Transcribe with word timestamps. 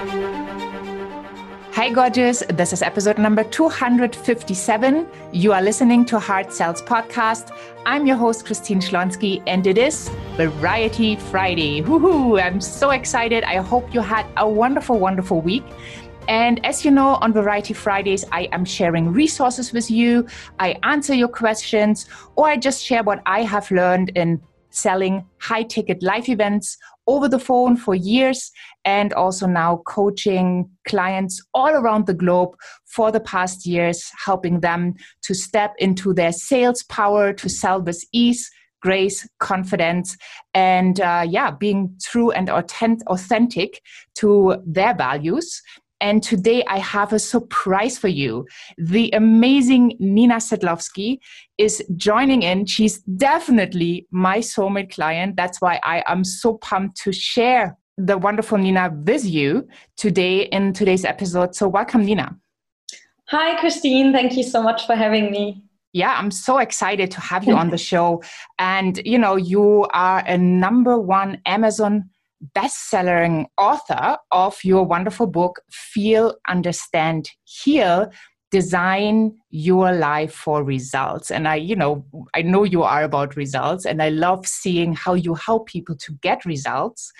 Hi, 0.00 1.90
gorgeous. 1.92 2.42
This 2.48 2.72
is 2.72 2.80
episode 2.80 3.18
number 3.18 3.44
257. 3.44 5.06
You 5.32 5.52
are 5.52 5.60
listening 5.60 6.06
to 6.06 6.18
Heart 6.18 6.54
Sells 6.54 6.80
Podcast. 6.80 7.54
I'm 7.84 8.06
your 8.06 8.16
host, 8.16 8.46
Christine 8.46 8.80
Schlonski, 8.80 9.42
and 9.46 9.66
it 9.66 9.76
is 9.76 10.08
Variety 10.38 11.16
Friday. 11.16 11.82
Woohoo! 11.82 12.42
I'm 12.42 12.62
so 12.62 12.92
excited. 12.92 13.44
I 13.44 13.56
hope 13.56 13.92
you 13.92 14.00
had 14.00 14.24
a 14.38 14.48
wonderful, 14.48 14.98
wonderful 14.98 15.42
week. 15.42 15.64
And 16.28 16.64
as 16.64 16.82
you 16.82 16.90
know, 16.90 17.16
on 17.16 17.34
Variety 17.34 17.74
Fridays, 17.74 18.24
I 18.32 18.48
am 18.52 18.64
sharing 18.64 19.12
resources 19.12 19.74
with 19.74 19.90
you. 19.90 20.26
I 20.58 20.78
answer 20.82 21.12
your 21.12 21.28
questions, 21.28 22.06
or 22.36 22.46
I 22.46 22.56
just 22.56 22.82
share 22.82 23.02
what 23.02 23.20
I 23.26 23.42
have 23.42 23.70
learned 23.70 24.12
in 24.14 24.40
selling 24.70 25.24
high 25.38 25.62
ticket 25.62 26.02
live 26.02 26.28
events 26.28 26.76
over 27.06 27.28
the 27.28 27.38
phone 27.38 27.76
for 27.76 27.94
years 27.94 28.50
and 28.84 29.12
also 29.12 29.46
now 29.46 29.82
coaching 29.86 30.70
clients 30.86 31.42
all 31.54 31.70
around 31.70 32.06
the 32.06 32.14
globe 32.14 32.54
for 32.86 33.10
the 33.10 33.20
past 33.20 33.66
years, 33.66 34.10
helping 34.24 34.60
them 34.60 34.94
to 35.22 35.34
step 35.34 35.74
into 35.78 36.14
their 36.14 36.32
sales 36.32 36.82
power 36.84 37.32
to 37.32 37.48
sell 37.48 37.82
with 37.82 38.02
ease, 38.12 38.50
grace, 38.80 39.28
confidence, 39.40 40.16
and 40.54 41.00
uh, 41.00 41.24
yeah, 41.28 41.50
being 41.50 41.94
true 42.02 42.30
and 42.30 42.48
authentic 42.48 43.82
to 44.14 44.56
their 44.64 44.94
values 44.94 45.62
and 46.00 46.22
today 46.22 46.64
I 46.66 46.78
have 46.78 47.12
a 47.12 47.18
surprise 47.18 47.98
for 47.98 48.08
you. 48.08 48.46
The 48.78 49.10
amazing 49.12 49.96
Nina 49.98 50.36
Sedlovsky 50.36 51.18
is 51.58 51.82
joining 51.96 52.42
in. 52.42 52.66
She's 52.66 53.00
definitely 53.02 54.06
my 54.10 54.38
soulmate 54.38 54.92
client. 54.92 55.36
That's 55.36 55.60
why 55.60 55.80
I 55.84 56.02
am 56.06 56.24
so 56.24 56.54
pumped 56.58 56.96
to 57.02 57.12
share 57.12 57.76
the 57.96 58.16
wonderful 58.16 58.58
Nina 58.58 58.90
with 59.04 59.24
you 59.24 59.68
today 59.96 60.42
in 60.42 60.72
today's 60.72 61.04
episode. 61.04 61.54
So, 61.54 61.68
welcome, 61.68 62.04
Nina. 62.04 62.36
Hi, 63.26 63.60
Christine. 63.60 64.12
Thank 64.12 64.36
you 64.36 64.42
so 64.42 64.62
much 64.62 64.86
for 64.86 64.96
having 64.96 65.30
me. 65.30 65.62
Yeah, 65.92 66.14
I'm 66.16 66.30
so 66.30 66.58
excited 66.58 67.10
to 67.12 67.20
have 67.20 67.44
you 67.44 67.54
on 67.54 67.70
the 67.70 67.78
show. 67.90 68.22
And, 68.58 69.00
you 69.04 69.18
know, 69.18 69.36
you 69.36 69.86
are 69.92 70.24
a 70.26 70.38
number 70.38 70.98
one 70.98 71.40
Amazon 71.46 72.10
best-selling 72.54 73.46
author 73.58 74.16
of 74.30 74.58
your 74.64 74.84
wonderful 74.84 75.26
book 75.26 75.60
feel 75.70 76.34
understand 76.48 77.30
heal 77.44 78.10
design 78.50 79.32
your 79.50 79.92
life 79.92 80.32
for 80.32 80.64
results. 80.64 81.30
And 81.30 81.46
i 81.46 81.54
you 81.54 81.76
know 81.76 82.04
i 82.34 82.42
know 82.42 82.64
you 82.64 82.82
are 82.82 83.04
about 83.04 83.36
results 83.36 83.86
and 83.86 84.02
i 84.02 84.08
love 84.08 84.46
seeing 84.46 84.92
how 84.92 85.14
you 85.14 85.34
help 85.34 85.68
people 85.68 85.96
to 85.96 86.12
get 86.20 86.44
results. 86.44 87.12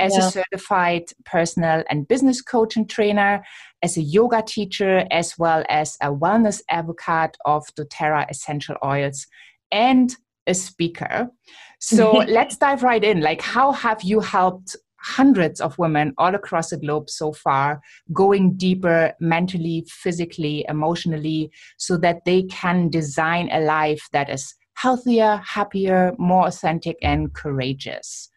As 0.00 0.16
yeah. 0.16 0.28
a 0.28 0.30
certified 0.30 1.06
personal 1.24 1.82
and 1.90 2.06
business 2.06 2.40
coach 2.40 2.76
and 2.76 2.88
trainer 2.88 3.42
as 3.82 3.96
a 3.96 4.00
yoga 4.00 4.42
teacher 4.42 5.04
as 5.10 5.36
well 5.38 5.64
as 5.68 5.96
a 6.00 6.14
wellness 6.14 6.62
advocate 6.70 7.36
of 7.44 7.66
doTERRA 7.74 8.30
essential 8.30 8.76
oils. 8.84 9.26
And 9.72 10.14
a 10.48 10.54
speaker 10.54 11.30
so 11.78 12.12
let's 12.28 12.56
dive 12.56 12.82
right 12.82 13.02
in. 13.02 13.20
Like, 13.20 13.40
how 13.40 13.72
have 13.72 14.02
you 14.02 14.20
helped 14.20 14.76
hundreds 15.00 15.60
of 15.60 15.78
women 15.78 16.12
all 16.18 16.34
across 16.34 16.70
the 16.70 16.76
globe 16.76 17.08
so 17.08 17.32
far 17.32 17.80
going 18.12 18.56
deeper 18.56 19.12
mentally, 19.20 19.86
physically, 19.88 20.64
emotionally, 20.68 21.50
so 21.76 21.96
that 21.98 22.24
they 22.24 22.42
can 22.44 22.88
design 22.88 23.48
a 23.52 23.60
life 23.60 24.08
that 24.12 24.28
is 24.28 24.54
healthier, 24.74 25.40
happier, 25.44 26.12
more 26.18 26.46
authentic, 26.46 26.96
and 27.02 27.32
courageous? 27.32 28.30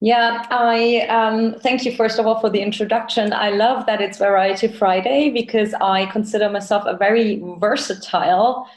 Yeah, 0.00 0.46
I 0.50 1.00
um, 1.08 1.56
thank 1.60 1.84
you 1.84 1.96
first 1.96 2.20
of 2.20 2.26
all 2.26 2.40
for 2.40 2.50
the 2.50 2.60
introduction. 2.60 3.32
I 3.32 3.50
love 3.50 3.84
that 3.86 4.00
it's 4.00 4.18
Variety 4.18 4.68
Friday 4.68 5.30
because 5.30 5.74
I 5.80 6.06
consider 6.06 6.48
myself 6.48 6.84
a 6.86 6.96
very 6.96 7.42
versatile 7.58 8.68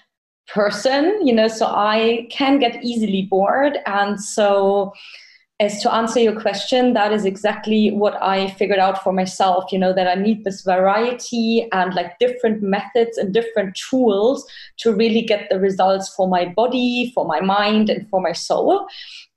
person, 0.53 1.25
you 1.25 1.33
know, 1.33 1.47
so 1.47 1.66
I 1.66 2.28
can 2.29 2.59
get 2.59 2.84
easily 2.84 3.23
bored. 3.23 3.78
And 3.85 4.19
so, 4.19 4.94
as 5.59 5.79
to 5.84 5.94
answer 5.94 6.19
your 6.19 6.41
question, 6.41 6.94
that 6.94 7.13
is 7.13 7.23
exactly 7.23 7.91
what 7.91 8.19
I 8.19 8.50
figured 8.50 8.79
out 8.79 9.03
for 9.03 9.13
myself, 9.13 9.72
you 9.72 9.78
know, 9.78 9.94
that 9.94 10.07
I 10.07 10.16
need 10.16 10.44
this 10.44 10.63
variety 10.63 11.67
and 11.72 11.94
like 11.94 12.17
different 12.17 12.63
methods 12.63 13.19
and 13.19 13.31
different 13.31 13.75
tools 13.75 14.44
to 14.78 14.91
really 14.91 15.22
get 15.22 15.50
the 15.51 15.59
results 15.59 16.11
for 16.16 16.28
my 16.28 16.45
body, 16.45 17.11
for 17.13 17.25
my 17.25 17.41
mind, 17.41 17.91
and 17.91 18.09
for 18.09 18.19
my 18.19 18.31
soul. 18.31 18.88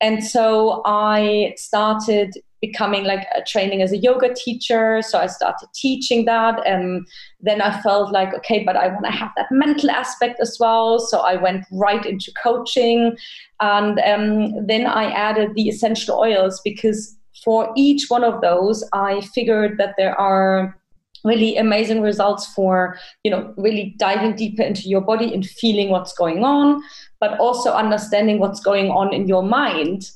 And 0.01 0.25
so 0.25 0.81
I 0.87 1.53
started 1.59 2.39
becoming 2.67 3.05
like 3.05 3.27
a 3.35 3.43
training 3.43 3.83
as 3.83 3.93
a 3.93 3.97
yoga 3.97 4.33
teacher. 4.35 5.03
So 5.03 5.19
I 5.19 5.27
started 5.27 5.69
teaching 5.75 6.25
that. 6.25 6.65
And 6.67 7.07
then 7.41 7.61
I 7.61 7.81
felt 7.83 8.13
like, 8.13 8.33
okay, 8.35 8.65
but 8.65 8.77
I 8.77 8.89
want 8.89 9.05
to 9.05 9.11
have 9.11 9.33
that 9.37 9.51
mental 9.51 9.91
aspect 9.91 10.41
as 10.41 10.57
well. 10.59 10.99
So 10.99 11.21
I 11.21 11.37
went 11.37 11.65
right 11.71 12.05
into 12.05 12.33
coaching. 12.43 13.17
And 13.61 13.99
um, 14.01 14.67
then 14.67 14.87
I 14.87 15.11
added 15.11 15.55
the 15.55 15.69
essential 15.69 16.19
oils 16.19 16.61
because 16.65 17.17
for 17.45 17.73
each 17.77 18.07
one 18.09 18.25
of 18.25 18.41
those, 18.41 18.89
I 18.93 19.21
figured 19.35 19.79
that 19.79 19.95
there 19.99 20.19
are 20.19 20.79
really 21.25 21.57
amazing 21.57 22.03
results 22.03 22.47
for 22.55 22.99
you 23.25 23.31
know 23.31 23.55
really 23.57 23.95
diving 23.99 24.37
deeper 24.37 24.63
into 24.63 24.91
your 24.91 25.01
body 25.01 25.33
and 25.33 25.47
feeling 25.47 25.89
what's 25.89 26.13
going 26.13 26.45
on 26.45 26.83
but 27.19 27.39
also 27.41 27.73
understanding 27.73 28.39
what's 28.39 28.61
going 28.61 28.91
on 28.91 29.11
in 29.15 29.27
your 29.27 29.43
mind 29.43 30.11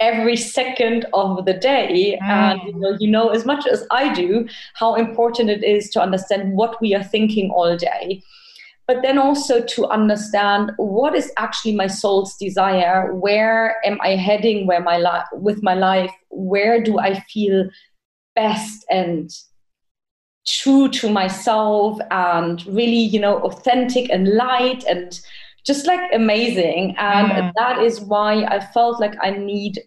every 0.00 0.36
second 0.36 1.06
of 1.12 1.44
the 1.44 1.52
day 1.52 2.18
mm. 2.20 2.26
and 2.26 2.60
you 2.62 2.74
know, 2.80 2.96
you 2.98 3.10
know 3.10 3.28
as 3.28 3.44
much 3.44 3.66
as 3.66 3.86
i 3.90 4.12
do 4.12 4.48
how 4.74 4.94
important 4.94 5.50
it 5.50 5.62
is 5.62 5.90
to 5.90 6.00
understand 6.00 6.54
what 6.54 6.80
we 6.80 6.94
are 6.94 7.04
thinking 7.04 7.50
all 7.50 7.76
day 7.76 8.22
but 8.86 9.02
then 9.02 9.18
also 9.18 9.62
to 9.62 9.86
understand 9.86 10.72
what 10.76 11.14
is 11.14 11.30
actually 11.36 11.74
my 11.74 11.86
soul's 11.86 12.34
desire 12.36 13.14
where 13.14 13.76
am 13.84 14.00
i 14.02 14.16
heading 14.16 14.66
where 14.66 14.82
my 14.82 14.96
life 14.96 15.26
with 15.32 15.62
my 15.62 15.74
life 15.74 16.12
where 16.30 16.82
do 16.82 16.98
i 16.98 17.20
feel 17.32 17.68
best 18.34 18.84
and 18.90 19.30
true 20.46 20.88
to 20.88 21.10
myself 21.10 21.98
and 22.10 22.66
really 22.66 23.04
you 23.14 23.20
know 23.20 23.38
authentic 23.40 24.10
and 24.10 24.28
light 24.28 24.82
and 24.88 25.20
just 25.66 25.86
like 25.86 26.00
amazing 26.14 26.96
and 26.98 27.30
mm. 27.30 27.52
that 27.56 27.78
is 27.82 28.00
why 28.00 28.44
i 28.44 28.58
felt 28.58 28.98
like 28.98 29.14
i 29.22 29.30
need 29.30 29.78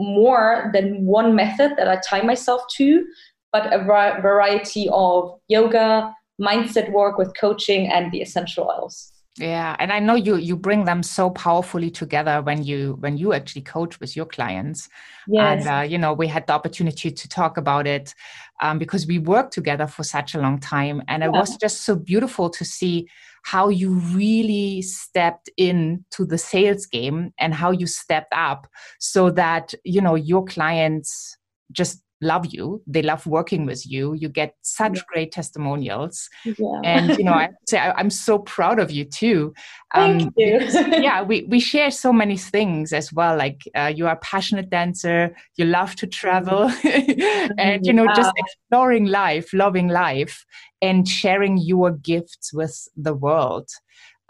more 0.00 0.70
than 0.72 1.04
one 1.04 1.34
method 1.34 1.72
that 1.76 1.88
I 1.88 2.00
tie 2.04 2.22
myself 2.22 2.62
to, 2.76 3.04
but 3.52 3.72
a 3.72 3.78
variety 3.78 4.88
of 4.90 5.38
yoga, 5.48 6.14
mindset 6.40 6.90
work 6.92 7.18
with 7.18 7.32
coaching, 7.38 7.88
and 7.88 8.10
the 8.10 8.22
essential 8.22 8.64
oils. 8.64 9.12
Yeah, 9.38 9.76
and 9.78 9.92
I 9.92 10.00
know 10.00 10.16
you 10.16 10.36
you 10.36 10.56
bring 10.56 10.84
them 10.84 11.02
so 11.02 11.30
powerfully 11.30 11.90
together 11.90 12.42
when 12.42 12.64
you 12.64 12.96
when 13.00 13.16
you 13.16 13.32
actually 13.32 13.62
coach 13.62 14.00
with 14.00 14.16
your 14.16 14.26
clients. 14.26 14.88
Yes. 15.28 15.66
And 15.66 15.68
uh, 15.68 15.82
you 15.82 15.98
know, 15.98 16.12
we 16.12 16.26
had 16.26 16.46
the 16.46 16.52
opportunity 16.52 17.10
to 17.10 17.28
talk 17.28 17.56
about 17.56 17.86
it 17.86 18.14
um, 18.60 18.78
because 18.78 19.06
we 19.06 19.18
worked 19.18 19.52
together 19.52 19.86
for 19.86 20.02
such 20.02 20.34
a 20.34 20.40
long 20.40 20.58
time, 20.58 21.02
and 21.08 21.22
yeah. 21.22 21.28
it 21.28 21.32
was 21.32 21.56
just 21.56 21.82
so 21.82 21.94
beautiful 21.94 22.50
to 22.50 22.64
see 22.64 23.08
how 23.42 23.68
you 23.68 23.92
really 23.92 24.82
stepped 24.82 25.50
into 25.56 26.24
the 26.24 26.38
sales 26.38 26.86
game 26.86 27.32
and 27.38 27.54
how 27.54 27.70
you 27.70 27.86
stepped 27.86 28.32
up 28.32 28.66
so 28.98 29.30
that 29.30 29.74
you 29.84 30.00
know 30.00 30.14
your 30.14 30.44
clients 30.44 31.36
just 31.72 32.02
love 32.22 32.46
you 32.50 32.82
they 32.86 33.02
love 33.02 33.26
working 33.26 33.64
with 33.64 33.86
you 33.90 34.12
you 34.14 34.28
get 34.28 34.54
such 34.62 34.96
yeah. 34.96 35.02
great 35.08 35.32
testimonials 35.32 36.28
yeah. 36.44 36.80
and 36.84 37.16
you 37.16 37.24
know 37.24 37.32
i 37.32 37.48
say 37.68 37.78
I, 37.78 37.98
am 37.98 38.10
so 38.10 38.38
proud 38.38 38.78
of 38.78 38.90
you 38.90 39.04
too 39.04 39.54
um, 39.94 40.20
Thank 40.20 40.34
you. 40.36 40.58
yeah 41.02 41.22
we, 41.22 41.44
we 41.44 41.60
share 41.60 41.90
so 41.90 42.12
many 42.12 42.36
things 42.36 42.92
as 42.92 43.12
well 43.12 43.36
like 43.36 43.62
uh, 43.74 43.92
you 43.94 44.06
are 44.06 44.14
a 44.14 44.16
passionate 44.16 44.68
dancer 44.68 45.34
you 45.56 45.64
love 45.64 45.96
to 45.96 46.06
travel 46.06 46.68
mm-hmm. 46.68 47.52
and 47.58 47.86
you 47.86 47.92
know 47.92 48.04
yeah. 48.04 48.14
just 48.14 48.32
exploring 48.36 49.06
life 49.06 49.52
loving 49.54 49.88
life 49.88 50.44
and 50.82 51.08
sharing 51.08 51.56
your 51.56 51.90
gifts 51.90 52.52
with 52.52 52.86
the 52.96 53.14
world 53.14 53.68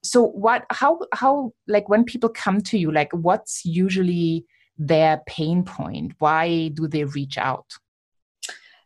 so 0.03 0.29
what 0.29 0.65
how 0.71 0.99
how 1.13 1.53
like 1.67 1.89
when 1.89 2.05
people 2.05 2.29
come 2.29 2.61
to 2.61 2.79
you 2.79 2.93
like 2.93 3.11
what's 3.13 3.65
usually 3.65 4.47
their 4.81 5.23
pain 5.27 5.63
point? 5.63 6.15
Why 6.19 6.69
do 6.69 6.89
they 6.89 7.05
reach 7.05 7.39
out? 7.39 7.67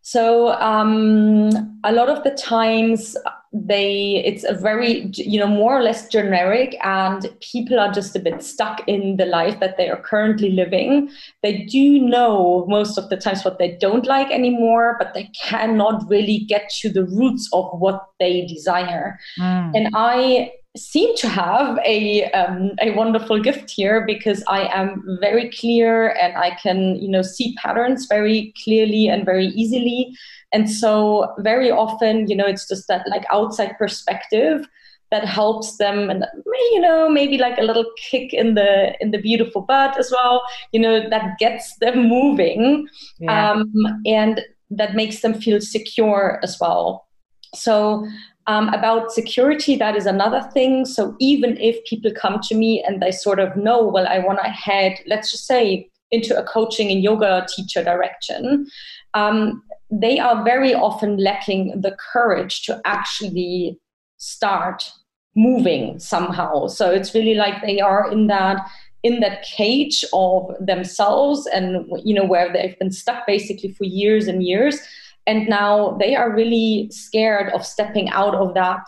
So 0.02 0.52
um, 0.60 1.80
a 1.82 1.92
lot 1.92 2.10
of 2.10 2.24
the 2.24 2.32
times 2.32 3.16
they 3.54 4.20
it's 4.26 4.42
a 4.42 4.52
very 4.52 5.08
you 5.14 5.38
know 5.38 5.46
more 5.46 5.78
or 5.78 5.82
less 5.82 6.08
generic 6.08 6.76
and 6.84 7.32
people 7.40 7.78
are 7.78 7.92
just 7.92 8.16
a 8.16 8.18
bit 8.18 8.42
stuck 8.42 8.86
in 8.88 9.16
the 9.16 9.24
life 9.24 9.60
that 9.60 9.76
they 9.76 9.88
are 9.88 10.00
currently 10.00 10.50
living 10.50 11.08
they 11.44 11.58
do 11.66 12.00
know 12.00 12.66
most 12.68 12.98
of 12.98 13.08
the 13.10 13.16
times 13.16 13.44
what 13.44 13.60
they 13.60 13.76
don't 13.76 14.06
like 14.06 14.28
anymore 14.32 14.96
but 14.98 15.14
they 15.14 15.30
cannot 15.40 16.02
really 16.10 16.40
get 16.48 16.68
to 16.68 16.90
the 16.90 17.04
roots 17.04 17.48
of 17.52 17.70
what 17.78 18.04
they 18.18 18.44
desire 18.46 19.16
mm. 19.38 19.70
and 19.72 19.88
i 19.94 20.50
seem 20.76 21.14
to 21.16 21.28
have 21.28 21.78
a 21.84 22.24
um, 22.32 22.72
a 22.80 22.90
wonderful 22.92 23.40
gift 23.40 23.70
here 23.70 24.04
because 24.04 24.42
I 24.48 24.66
am 24.74 25.18
very 25.20 25.50
clear 25.50 26.10
and 26.10 26.36
I 26.36 26.56
can 26.56 26.96
you 26.96 27.08
know 27.08 27.22
see 27.22 27.54
patterns 27.56 28.06
very 28.06 28.52
clearly 28.62 29.08
and 29.08 29.24
very 29.24 29.46
easily. 29.46 30.16
And 30.52 30.70
so 30.70 31.32
very 31.38 31.70
often, 31.70 32.28
you 32.28 32.36
know, 32.36 32.46
it's 32.46 32.68
just 32.68 32.86
that 32.86 33.08
like 33.08 33.24
outside 33.32 33.76
perspective 33.76 34.66
that 35.10 35.24
helps 35.24 35.76
them 35.76 36.10
and 36.10 36.24
you 36.72 36.80
know 36.80 37.08
maybe 37.08 37.38
like 37.38 37.58
a 37.58 37.62
little 37.62 37.84
kick 37.96 38.32
in 38.32 38.54
the 38.54 38.96
in 39.00 39.12
the 39.12 39.18
beautiful 39.18 39.62
butt 39.62 39.96
as 39.98 40.10
well 40.10 40.42
you 40.72 40.80
know 40.80 41.08
that 41.08 41.38
gets 41.38 41.76
them 41.76 42.08
moving 42.08 42.88
yeah. 43.20 43.52
um, 43.52 43.72
and 44.06 44.42
that 44.70 44.96
makes 44.96 45.20
them 45.20 45.34
feel 45.34 45.60
secure 45.60 46.40
as 46.42 46.58
well 46.60 47.06
so 47.54 48.04
um, 48.46 48.68
about 48.68 49.12
security, 49.12 49.76
that 49.76 49.96
is 49.96 50.06
another 50.06 50.42
thing. 50.52 50.84
So 50.84 51.16
even 51.18 51.56
if 51.58 51.82
people 51.84 52.12
come 52.12 52.40
to 52.48 52.54
me 52.54 52.82
and 52.86 53.00
they 53.00 53.10
sort 53.10 53.38
of 53.38 53.56
know, 53.56 53.82
well, 53.86 54.06
I 54.06 54.18
want 54.18 54.38
to 54.42 54.50
head, 54.50 54.98
let's 55.06 55.30
just 55.30 55.46
say, 55.46 55.88
into 56.10 56.38
a 56.38 56.44
coaching 56.44 56.90
and 56.90 57.02
yoga 57.02 57.46
teacher 57.54 57.82
direction, 57.82 58.66
um, 59.14 59.62
they 59.90 60.18
are 60.18 60.44
very 60.44 60.74
often 60.74 61.16
lacking 61.16 61.80
the 61.80 61.96
courage 62.12 62.62
to 62.62 62.80
actually 62.84 63.78
start 64.18 64.90
moving 65.34 65.98
somehow. 65.98 66.66
So 66.66 66.90
it's 66.90 67.14
really 67.14 67.34
like 67.34 67.62
they 67.62 67.80
are 67.80 68.10
in 68.10 68.26
that 68.28 68.68
in 69.02 69.20
that 69.20 69.42
cage 69.42 70.02
of 70.14 70.50
themselves 70.58 71.46
and 71.46 71.86
you 72.04 72.14
know 72.14 72.24
where 72.24 72.50
they've 72.50 72.78
been 72.78 72.90
stuck 72.90 73.26
basically 73.26 73.70
for 73.72 73.84
years 73.84 74.26
and 74.26 74.42
years 74.42 74.80
and 75.26 75.48
now 75.48 75.96
they 75.98 76.14
are 76.14 76.34
really 76.34 76.88
scared 76.90 77.52
of 77.52 77.64
stepping 77.64 78.08
out 78.10 78.34
of 78.34 78.54
that 78.54 78.86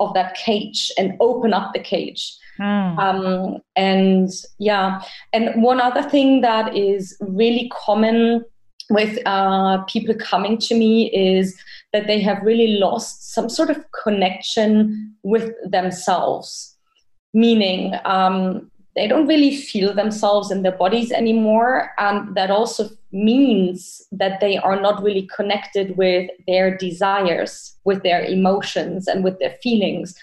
of 0.00 0.14
that 0.14 0.34
cage 0.34 0.92
and 0.96 1.16
open 1.20 1.52
up 1.52 1.72
the 1.72 1.80
cage 1.80 2.36
mm. 2.58 2.98
um, 2.98 3.58
and 3.76 4.30
yeah 4.58 5.00
and 5.32 5.62
one 5.62 5.80
other 5.80 6.02
thing 6.02 6.40
that 6.40 6.76
is 6.76 7.16
really 7.20 7.70
common 7.72 8.44
with 8.90 9.18
uh, 9.26 9.82
people 9.84 10.14
coming 10.14 10.56
to 10.56 10.74
me 10.74 11.12
is 11.12 11.60
that 11.92 12.06
they 12.06 12.20
have 12.20 12.40
really 12.42 12.78
lost 12.78 13.34
some 13.34 13.48
sort 13.48 13.68
of 13.68 13.84
connection 14.02 15.14
with 15.22 15.52
themselves 15.70 16.76
meaning 17.34 17.94
um, 18.04 18.70
they 18.98 19.06
don't 19.06 19.26
really 19.26 19.56
feel 19.56 19.94
themselves 19.94 20.50
in 20.50 20.62
their 20.62 20.76
bodies 20.76 21.12
anymore. 21.12 21.92
And 21.98 22.34
that 22.36 22.50
also 22.50 22.90
means 23.12 24.02
that 24.12 24.40
they 24.40 24.58
are 24.58 24.80
not 24.80 25.02
really 25.02 25.28
connected 25.34 25.96
with 25.96 26.30
their 26.46 26.76
desires, 26.76 27.78
with 27.84 28.02
their 28.02 28.24
emotions, 28.24 29.06
and 29.06 29.22
with 29.22 29.38
their 29.38 29.56
feelings. 29.62 30.14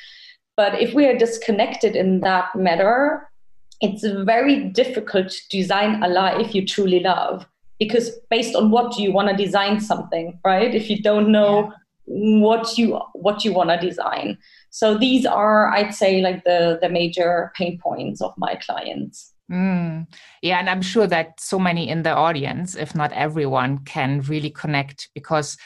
But 0.58 0.80
if 0.82 0.94
we 0.94 1.06
are 1.06 1.18
disconnected 1.18 1.96
in 1.96 2.20
that 2.22 2.56
matter, 2.56 3.30
it's 3.82 4.06
very 4.26 4.66
difficult 4.66 5.30
to 5.30 5.42
design 5.50 6.04
a 6.04 6.08
life 6.08 6.54
you 6.54 6.66
truly 6.66 7.00
love 7.00 7.46
because 7.80 8.12
based 8.30 8.56
on 8.56 8.72
what 8.72 8.96
do 8.96 9.04
you 9.04 9.12
want 9.12 9.28
to 9.28 9.36
design 9.36 9.82
something 9.82 10.40
right 10.46 10.74
if 10.74 10.90
you 10.90 11.02
don't 11.02 11.30
know 11.30 11.64
yeah 11.64 11.72
what 12.08 12.78
you 12.78 13.00
what 13.14 13.44
you 13.44 13.52
want 13.54 13.70
to 13.70 13.78
design 13.78 14.38
so 14.76 14.98
these 14.98 15.26
are 15.26 15.70
i'd 15.70 15.96
say 15.96 16.22
like 16.22 16.44
the 16.44 16.78
the 16.82 16.90
major 16.90 17.50
pain 17.56 17.80
points 17.80 18.22
of 18.22 18.34
my 18.38 18.56
clients 18.56 19.34
mm. 19.50 20.06
yeah 20.42 20.60
and 20.60 20.70
i'm 20.70 20.82
sure 20.82 21.08
that 21.08 21.40
so 21.40 21.58
many 21.58 21.88
in 21.88 22.04
the 22.04 22.14
audience 22.14 22.76
if 22.76 22.94
not 22.94 23.10
everyone 23.14 23.78
can 23.86 24.20
really 24.24 24.50
connect 24.50 25.10
because 25.16 25.58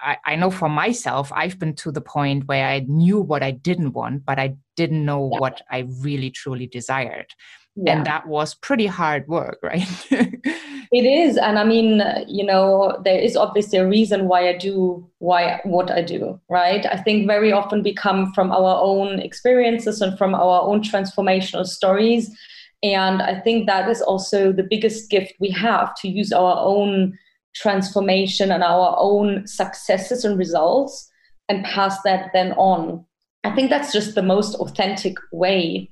I, 0.00 0.18
I 0.26 0.34
know 0.34 0.50
for 0.50 0.68
myself 0.68 1.30
i've 1.32 1.60
been 1.60 1.76
to 1.76 1.92
the 1.92 2.00
point 2.00 2.48
where 2.48 2.66
i 2.66 2.80
knew 2.80 3.20
what 3.20 3.44
i 3.44 3.52
didn't 3.52 3.92
want 3.92 4.24
but 4.24 4.40
i 4.40 4.56
didn't 4.74 5.04
know 5.04 5.30
yeah. 5.32 5.38
what 5.38 5.62
i 5.70 5.86
really 6.00 6.30
truly 6.30 6.66
desired 6.66 7.28
yeah. 7.76 7.92
and 7.92 8.06
that 8.06 8.26
was 8.26 8.54
pretty 8.54 8.86
hard 8.86 9.28
work 9.28 9.60
right 9.62 9.86
it 10.92 11.04
is 11.04 11.36
and 11.36 11.58
i 11.58 11.64
mean 11.64 12.02
you 12.26 12.44
know 12.44 13.00
there 13.04 13.18
is 13.18 13.36
obviously 13.36 13.78
a 13.78 13.86
reason 13.86 14.26
why 14.28 14.48
i 14.48 14.56
do 14.56 15.06
why 15.18 15.60
what 15.64 15.90
i 15.90 16.02
do 16.02 16.38
right? 16.48 16.86
I 16.86 16.96
think 16.96 17.26
very 17.26 17.52
often 17.52 17.82
we 17.82 17.94
come 17.94 18.32
from 18.32 18.52
our 18.52 18.80
own 18.80 19.18
experiences 19.18 20.00
and 20.00 20.16
from 20.18 20.34
our 20.34 20.62
own 20.62 20.82
transformational 20.82 21.66
stories. 21.66 22.30
And 22.82 23.22
i 23.22 23.40
think 23.40 23.66
that 23.66 23.88
is 23.88 24.02
also 24.02 24.52
the 24.52 24.68
biggest 24.68 25.10
gift 25.10 25.32
we 25.40 25.50
have 25.50 25.94
to 25.96 26.08
use 26.08 26.32
our 26.32 26.56
own 26.58 27.18
transformation 27.54 28.50
and 28.50 28.62
our 28.62 28.96
own 28.98 29.46
successes 29.46 30.24
and 30.24 30.38
results 30.38 31.10
and 31.48 31.64
pass 31.64 32.00
that 32.02 32.30
then 32.32 32.52
on. 32.52 33.04
I 33.44 33.54
think 33.54 33.70
that's 33.70 33.92
just 33.92 34.14
the 34.14 34.22
most 34.22 34.54
authentic 34.56 35.16
way 35.32 35.90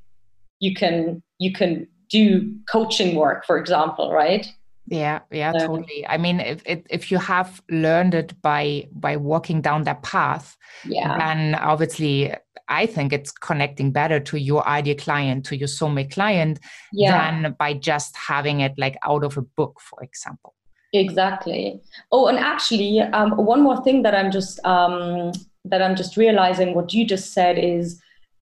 you 0.61 0.75
can 0.75 1.23
you 1.39 1.53
can 1.53 1.87
do 2.09 2.55
coaching 2.71 3.17
work 3.17 3.45
for 3.45 3.59
example 3.59 4.13
right 4.13 4.47
yeah 4.93 5.21
yeah 5.31 5.53
totally 5.53 6.07
i 6.09 6.17
mean 6.19 6.39
if, 6.39 6.63
if 6.67 6.83
if 6.91 7.11
you 7.11 7.19
have 7.19 7.63
learned 7.71 8.15
it 8.15 8.41
by 8.43 8.87
by 8.93 9.17
walking 9.17 9.61
down 9.61 9.85
that 9.85 10.03
path 10.03 10.57
yeah 10.85 11.17
then 11.19 11.55
obviously 11.57 12.33
i 12.69 12.85
think 12.85 13.13
it's 13.13 13.33
connecting 13.33 13.91
better 13.91 14.21
to 14.21 14.39
your 14.39 14.67
ideal 14.69 14.97
client 14.97 15.45
to 15.47 15.57
your 15.57 15.69
soulmate 15.69 16.13
client 16.13 16.61
yeah. 16.93 17.41
than 17.41 17.57
by 17.59 17.73
just 17.73 18.15
having 18.17 18.61
it 18.61 18.75
like 18.77 18.97
out 19.05 19.25
of 19.25 19.37
a 19.39 19.43
book 19.43 19.81
for 19.81 20.03
example 20.03 20.55
exactly 20.93 21.81
oh 22.13 22.27
and 22.27 22.39
actually 22.39 23.01
um, 23.01 23.31
one 23.33 23.63
more 23.63 23.83
thing 23.83 24.03
that 24.03 24.15
i'm 24.15 24.31
just 24.31 24.63
um, 24.67 25.33
that 25.65 25.81
i'm 25.81 25.97
just 25.97 26.19
realizing 26.19 26.75
what 26.75 26.93
you 26.93 27.07
just 27.07 27.33
said 27.33 27.59
is 27.59 28.01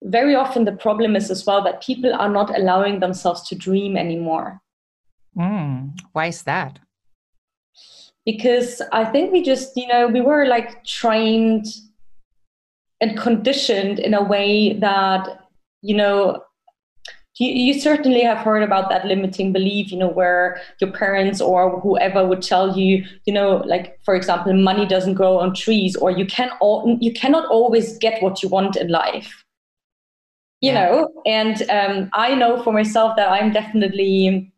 very 0.03 0.35
often 0.35 0.65
the 0.65 0.71
problem 0.71 1.15
is 1.15 1.29
as 1.29 1.45
well 1.45 1.63
that 1.63 1.83
people 1.83 2.13
are 2.13 2.29
not 2.29 2.57
allowing 2.57 2.99
themselves 2.99 3.47
to 3.47 3.55
dream 3.55 3.95
anymore. 3.95 4.59
Mm, 5.37 5.97
why 6.11 6.27
is 6.27 6.43
that? 6.43 6.79
Because 8.25 8.81
I 8.91 9.05
think 9.05 9.31
we 9.31 9.41
just, 9.41 9.75
you 9.75 9.87
know, 9.87 10.07
we 10.07 10.21
were 10.21 10.45
like 10.45 10.83
trained 10.85 11.65
and 12.99 13.17
conditioned 13.17 13.99
in 13.99 14.13
a 14.13 14.23
way 14.23 14.73
that, 14.73 15.47
you 15.81 15.95
know, 15.95 16.43
you, 17.39 17.49
you 17.49 17.79
certainly 17.79 18.21
have 18.21 18.37
heard 18.37 18.61
about 18.61 18.89
that 18.89 19.05
limiting 19.05 19.51
belief, 19.51 19.91
you 19.91 19.97
know, 19.97 20.09
where 20.09 20.61
your 20.79 20.91
parents 20.91 21.41
or 21.41 21.79
whoever 21.79 22.27
would 22.27 22.43
tell 22.43 22.77
you, 22.77 23.03
you 23.25 23.33
know, 23.33 23.63
like 23.65 23.97
for 24.03 24.15
example, 24.15 24.53
money 24.53 24.85
doesn't 24.85 25.15
grow 25.15 25.39
on 25.39 25.55
trees, 25.55 25.95
or 25.95 26.11
you 26.11 26.25
can 26.25 26.51
all, 26.59 26.97
you 27.01 27.11
cannot 27.13 27.49
always 27.49 27.97
get 27.97 28.21
what 28.21 28.43
you 28.43 28.49
want 28.49 28.75
in 28.75 28.89
life 28.89 29.43
you 30.61 30.71
yeah. 30.71 30.85
know 30.85 31.11
and 31.25 31.69
um, 31.69 32.09
i 32.13 32.33
know 32.33 32.63
for 32.63 32.71
myself 32.71 33.15
that 33.17 33.29
i'm 33.29 33.51
definitely 33.51 34.50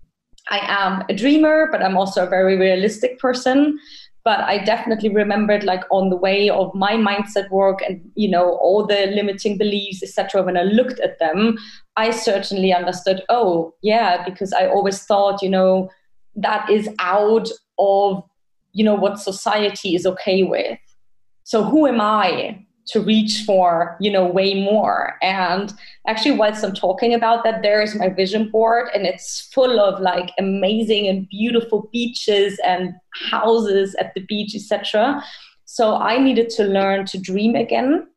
i 0.50 0.60
am 0.68 1.04
a 1.10 1.13
dreamer 1.13 1.68
but 1.72 1.81
i'm 1.81 1.98
also 1.98 2.25
a 2.25 2.30
very 2.30 2.57
realistic 2.57 3.19
person. 3.19 3.80
But 4.25 4.40
i 4.40 4.57
definitely 4.63 5.10
remembered 5.10 5.66
like 5.66 5.84
on 5.92 6.10
the 6.10 6.16
way 6.16 6.50
of 6.50 6.74
my 6.74 6.94
mindset 6.94 7.50
work 7.50 7.81
and 7.81 8.00
you 8.16 8.30
know 8.30 8.54
all 8.62 8.85
the 8.88 9.07
limiting 9.07 9.57
beliefs 9.57 10.02
etc 10.02 10.42
when 10.44 10.56
i 10.56 10.64
looked 10.64 11.02
at 11.02 11.19
them 11.19 11.57
i 11.97 12.09
certainly 12.09 12.71
understood 12.73 13.21
oh 13.28 13.73
yeah 13.81 14.23
because 14.23 14.54
i 14.54 14.66
always 14.66 15.04
thought 15.04 15.42
you 15.42 15.50
know 15.50 15.90
that 16.38 16.69
is 16.69 16.88
out 17.00 17.50
of 17.78 18.23
you 18.73 18.83
know 18.83 18.95
what 18.95 19.19
society 19.19 19.95
is 19.95 20.06
okay 20.06 20.44
with. 20.44 20.80
So 21.44 21.64
who 21.64 21.88
am 21.88 22.02
i 22.02 22.66
to 22.87 22.99
reach 22.99 23.44
for 23.45 23.97
you 23.99 24.11
know 24.11 24.25
way 24.25 24.54
more. 24.63 25.18
And 25.21 25.73
actually 26.07 26.35
whilst 26.35 26.63
i'm 26.63 26.73
talking 26.73 27.13
about 27.13 27.44
that 27.44 27.61
there 27.61 27.81
is 27.81 27.95
my 27.95 28.09
vision 28.09 28.49
board 28.49 28.90
and 28.94 29.06
it's 29.06 29.42
full 29.54 29.80
of 29.80 30.02
like 30.02 30.31
amazing 30.37 31.07
and 31.07 31.28
beautiful 31.30 31.90
beaches 31.92 32.59
and 32.66 32.94
houses 33.30 33.95
at 33.95 34.13
the 34.13 34.21
beach 34.21 34.56
etc 34.56 35.23
so 35.66 35.95
i 35.95 36.18
needed 36.18 36.49
to 36.49 36.63
learn 36.63 37.06
to 37.06 37.18
dream 37.18 37.56
again 37.56 38.07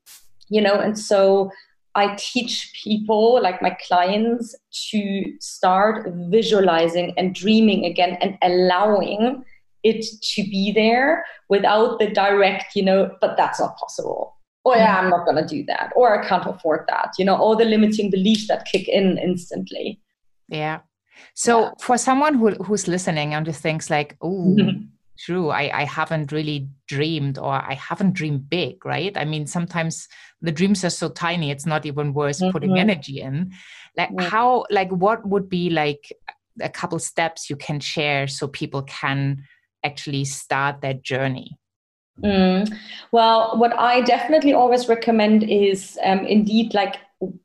you 0.48 0.60
know 0.60 0.74
and 0.74 0.98
so 0.98 1.50
i 1.94 2.14
teach 2.18 2.72
people 2.82 3.40
like 3.42 3.62
my 3.62 3.76
clients 3.86 4.54
to 4.90 5.24
start 5.40 6.08
visualizing 6.30 7.12
and 7.16 7.34
dreaming 7.34 7.84
again 7.84 8.16
and 8.20 8.36
allowing 8.42 9.44
it 9.84 10.04
to 10.22 10.42
be 10.42 10.72
there 10.72 11.24
without 11.48 11.98
the 11.98 12.10
direct 12.10 12.74
you 12.74 12.82
know 12.82 13.10
but 13.20 13.36
that's 13.36 13.60
not 13.60 13.76
possible 13.76 14.35
oh 14.66 14.74
yeah 14.74 14.98
i'm 14.98 15.08
not 15.08 15.24
going 15.24 15.36
to 15.36 15.46
do 15.46 15.64
that 15.64 15.92
or 15.96 16.20
i 16.20 16.28
can't 16.28 16.46
afford 16.46 16.84
that 16.88 17.12
you 17.18 17.24
know 17.24 17.36
all 17.36 17.56
the 17.56 17.64
limiting 17.64 18.10
beliefs 18.10 18.48
that 18.48 18.66
kick 18.66 18.88
in 18.88 19.16
instantly 19.16 20.00
yeah 20.48 20.80
so 21.34 21.62
yeah. 21.62 21.70
for 21.80 21.96
someone 21.96 22.34
who, 22.34 22.50
who's 22.64 22.88
listening 22.88 23.32
and 23.32 23.46
just 23.46 23.62
thinks 23.62 23.88
like 23.88 24.16
oh 24.20 24.54
mm-hmm. 24.58 24.82
true 25.18 25.48
I, 25.48 25.82
I 25.82 25.84
haven't 25.84 26.32
really 26.32 26.68
dreamed 26.88 27.38
or 27.38 27.52
i 27.52 27.74
haven't 27.74 28.14
dreamed 28.14 28.50
big 28.50 28.84
right 28.84 29.16
i 29.16 29.24
mean 29.24 29.46
sometimes 29.46 30.08
the 30.42 30.52
dreams 30.52 30.84
are 30.84 30.90
so 30.90 31.08
tiny 31.08 31.50
it's 31.50 31.66
not 31.66 31.86
even 31.86 32.12
worth 32.12 32.40
mm-hmm. 32.40 32.50
putting 32.50 32.78
energy 32.78 33.20
in 33.20 33.52
like 33.96 34.10
mm-hmm. 34.10 34.28
how 34.28 34.64
like 34.70 34.90
what 34.90 35.26
would 35.26 35.48
be 35.48 35.70
like 35.70 36.12
a 36.60 36.68
couple 36.68 36.98
steps 36.98 37.48
you 37.48 37.56
can 37.56 37.78
share 37.80 38.26
so 38.26 38.48
people 38.48 38.82
can 38.82 39.44
actually 39.84 40.24
start 40.24 40.80
that 40.80 41.02
journey 41.02 41.56
Mm. 42.22 42.74
Well, 43.12 43.58
what 43.58 43.78
I 43.78 44.00
definitely 44.00 44.52
always 44.52 44.88
recommend 44.88 45.44
is 45.44 45.98
um, 46.02 46.20
indeed 46.20 46.74
like 46.74 46.96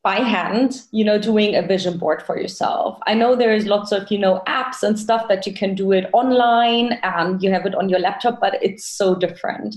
by 0.04 0.16
hand 0.16 0.82
you 0.92 1.04
know 1.04 1.18
doing 1.18 1.56
a 1.56 1.62
vision 1.62 1.98
board 1.98 2.22
for 2.22 2.38
yourself 2.38 3.00
i 3.08 3.14
know 3.14 3.38
there 3.38 3.56
is 3.56 3.66
lots 3.66 3.94
of 3.94 4.12
you 4.12 4.18
know 4.18 4.44
apps 4.46 4.84
and 4.84 5.00
stuff 5.00 5.30
that 5.30 5.48
you 5.48 5.54
can 5.54 5.74
do 5.74 5.94
it 5.94 6.10
online 6.12 7.00
and 7.04 7.42
you 7.42 7.50
have 7.50 7.66
it 7.66 7.74
on 7.76 7.88
your 7.88 8.00
laptop 8.00 8.42
but 8.42 8.62
it's 8.62 8.86
so 8.86 9.16
different 9.16 9.74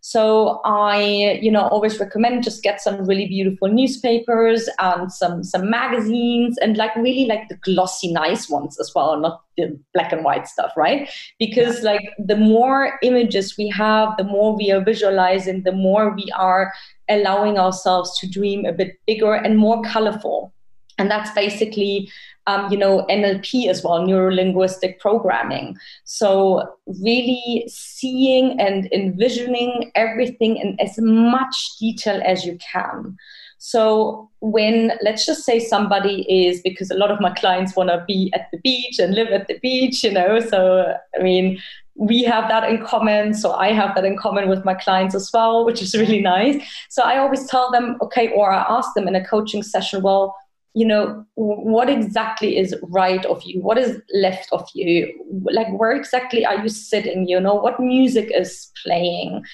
so 0.00 0.60
I, 0.64 1.38
you 1.42 1.50
know, 1.50 1.62
always 1.68 1.98
recommend 1.98 2.44
just 2.44 2.62
get 2.62 2.80
some 2.80 3.04
really 3.04 3.26
beautiful 3.26 3.68
newspapers 3.68 4.68
and 4.78 5.12
some 5.12 5.42
some 5.42 5.68
magazines 5.68 6.56
and 6.58 6.76
like 6.76 6.94
really 6.96 7.26
like 7.26 7.48
the 7.48 7.56
glossy 7.56 8.12
nice 8.12 8.48
ones 8.48 8.78
as 8.78 8.92
well, 8.94 9.18
not 9.18 9.42
the 9.56 9.78
black 9.94 10.12
and 10.12 10.24
white 10.24 10.46
stuff, 10.46 10.72
right? 10.76 11.10
Because 11.38 11.82
like 11.82 12.14
the 12.18 12.36
more 12.36 12.98
images 13.02 13.56
we 13.58 13.68
have, 13.68 14.16
the 14.16 14.24
more 14.24 14.56
we 14.56 14.70
are 14.70 14.84
visualizing, 14.84 15.62
the 15.64 15.72
more 15.72 16.14
we 16.14 16.30
are 16.36 16.72
allowing 17.08 17.58
ourselves 17.58 18.18
to 18.18 18.28
dream 18.28 18.64
a 18.64 18.72
bit 18.72 18.98
bigger 19.06 19.34
and 19.34 19.58
more 19.58 19.82
colorful. 19.82 20.52
And 20.98 21.10
that's 21.10 21.30
basically 21.30 22.10
um, 22.48 22.72
you 22.72 22.78
know, 22.78 23.04
NLP 23.10 23.68
as 23.68 23.84
well, 23.84 24.04
neuro 24.06 24.32
linguistic 24.32 24.98
programming. 25.00 25.76
So, 26.04 26.76
really 26.86 27.68
seeing 27.68 28.58
and 28.58 28.90
envisioning 28.90 29.92
everything 29.94 30.56
in 30.56 30.80
as 30.80 30.98
much 30.98 31.76
detail 31.78 32.22
as 32.24 32.46
you 32.46 32.58
can. 32.72 33.18
So, 33.58 34.30
when 34.40 34.92
let's 35.02 35.26
just 35.26 35.44
say 35.44 35.60
somebody 35.60 36.22
is, 36.22 36.62
because 36.62 36.90
a 36.90 36.96
lot 36.96 37.10
of 37.10 37.20
my 37.20 37.34
clients 37.34 37.76
want 37.76 37.90
to 37.90 38.02
be 38.08 38.32
at 38.34 38.48
the 38.50 38.58
beach 38.58 38.98
and 38.98 39.14
live 39.14 39.28
at 39.28 39.46
the 39.46 39.58
beach, 39.58 40.02
you 40.02 40.12
know, 40.12 40.40
so 40.40 40.94
I 41.18 41.22
mean, 41.22 41.60
we 41.96 42.22
have 42.22 42.48
that 42.48 42.70
in 42.70 42.82
common. 42.82 43.34
So 43.34 43.52
I 43.52 43.72
have 43.72 43.94
that 43.96 44.04
in 44.04 44.16
common 44.16 44.48
with 44.48 44.64
my 44.64 44.74
clients 44.74 45.14
as 45.14 45.30
well, 45.34 45.66
which 45.66 45.82
is 45.82 45.94
really 45.94 46.20
nice. 46.22 46.62
So 46.88 47.02
I 47.02 47.18
always 47.18 47.46
tell 47.46 47.70
them, 47.72 47.98
okay, 48.00 48.28
or 48.28 48.52
I 48.52 48.64
ask 48.68 48.94
them 48.94 49.08
in 49.08 49.16
a 49.16 49.26
coaching 49.26 49.62
session, 49.62 50.00
well, 50.00 50.34
you 50.74 50.86
know 50.86 51.24
what 51.34 51.88
exactly 51.88 52.56
is 52.56 52.74
right 52.82 53.24
of 53.26 53.42
you? 53.42 53.60
What 53.60 53.78
is 53.78 54.00
left 54.14 54.48
of 54.52 54.68
you? 54.74 55.12
Like 55.50 55.68
where 55.76 55.92
exactly 55.92 56.44
are 56.44 56.62
you 56.62 56.68
sitting? 56.68 57.26
You 57.26 57.40
know 57.40 57.54
what 57.54 57.80
music 57.80 58.30
is 58.34 58.70
playing? 58.84 59.44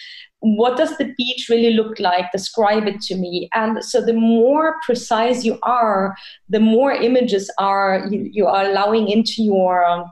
What 0.41 0.77
does 0.77 0.97
the 0.99 1.15
beach 1.17 1.47
really 1.49 1.73
look 1.73 1.99
like? 1.99 2.31
Describe 2.33 2.87
it 2.87 3.01
to 3.03 3.17
me. 3.17 3.49
And 3.55 3.83
so 3.83 4.05
the 4.05 4.13
more 4.13 4.77
precise 4.85 5.45
you 5.45 5.59
are 5.63 6.15
the 6.49 6.61
more 6.61 6.93
images 6.93 7.51
are 7.59 8.07
you, 8.11 8.29
you 8.31 8.47
are 8.47 8.65
allowing 8.65 9.09
into 9.09 9.43
your 9.43 10.05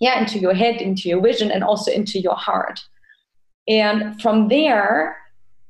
yeah 0.00 0.20
into 0.20 0.38
your 0.38 0.54
head 0.54 0.80
into 0.80 1.08
your 1.08 1.20
vision 1.20 1.50
and 1.50 1.62
also 1.62 1.92
into 1.92 2.18
your 2.18 2.36
heart. 2.36 2.80
And 3.68 4.20
from 4.20 4.48
there 4.48 5.16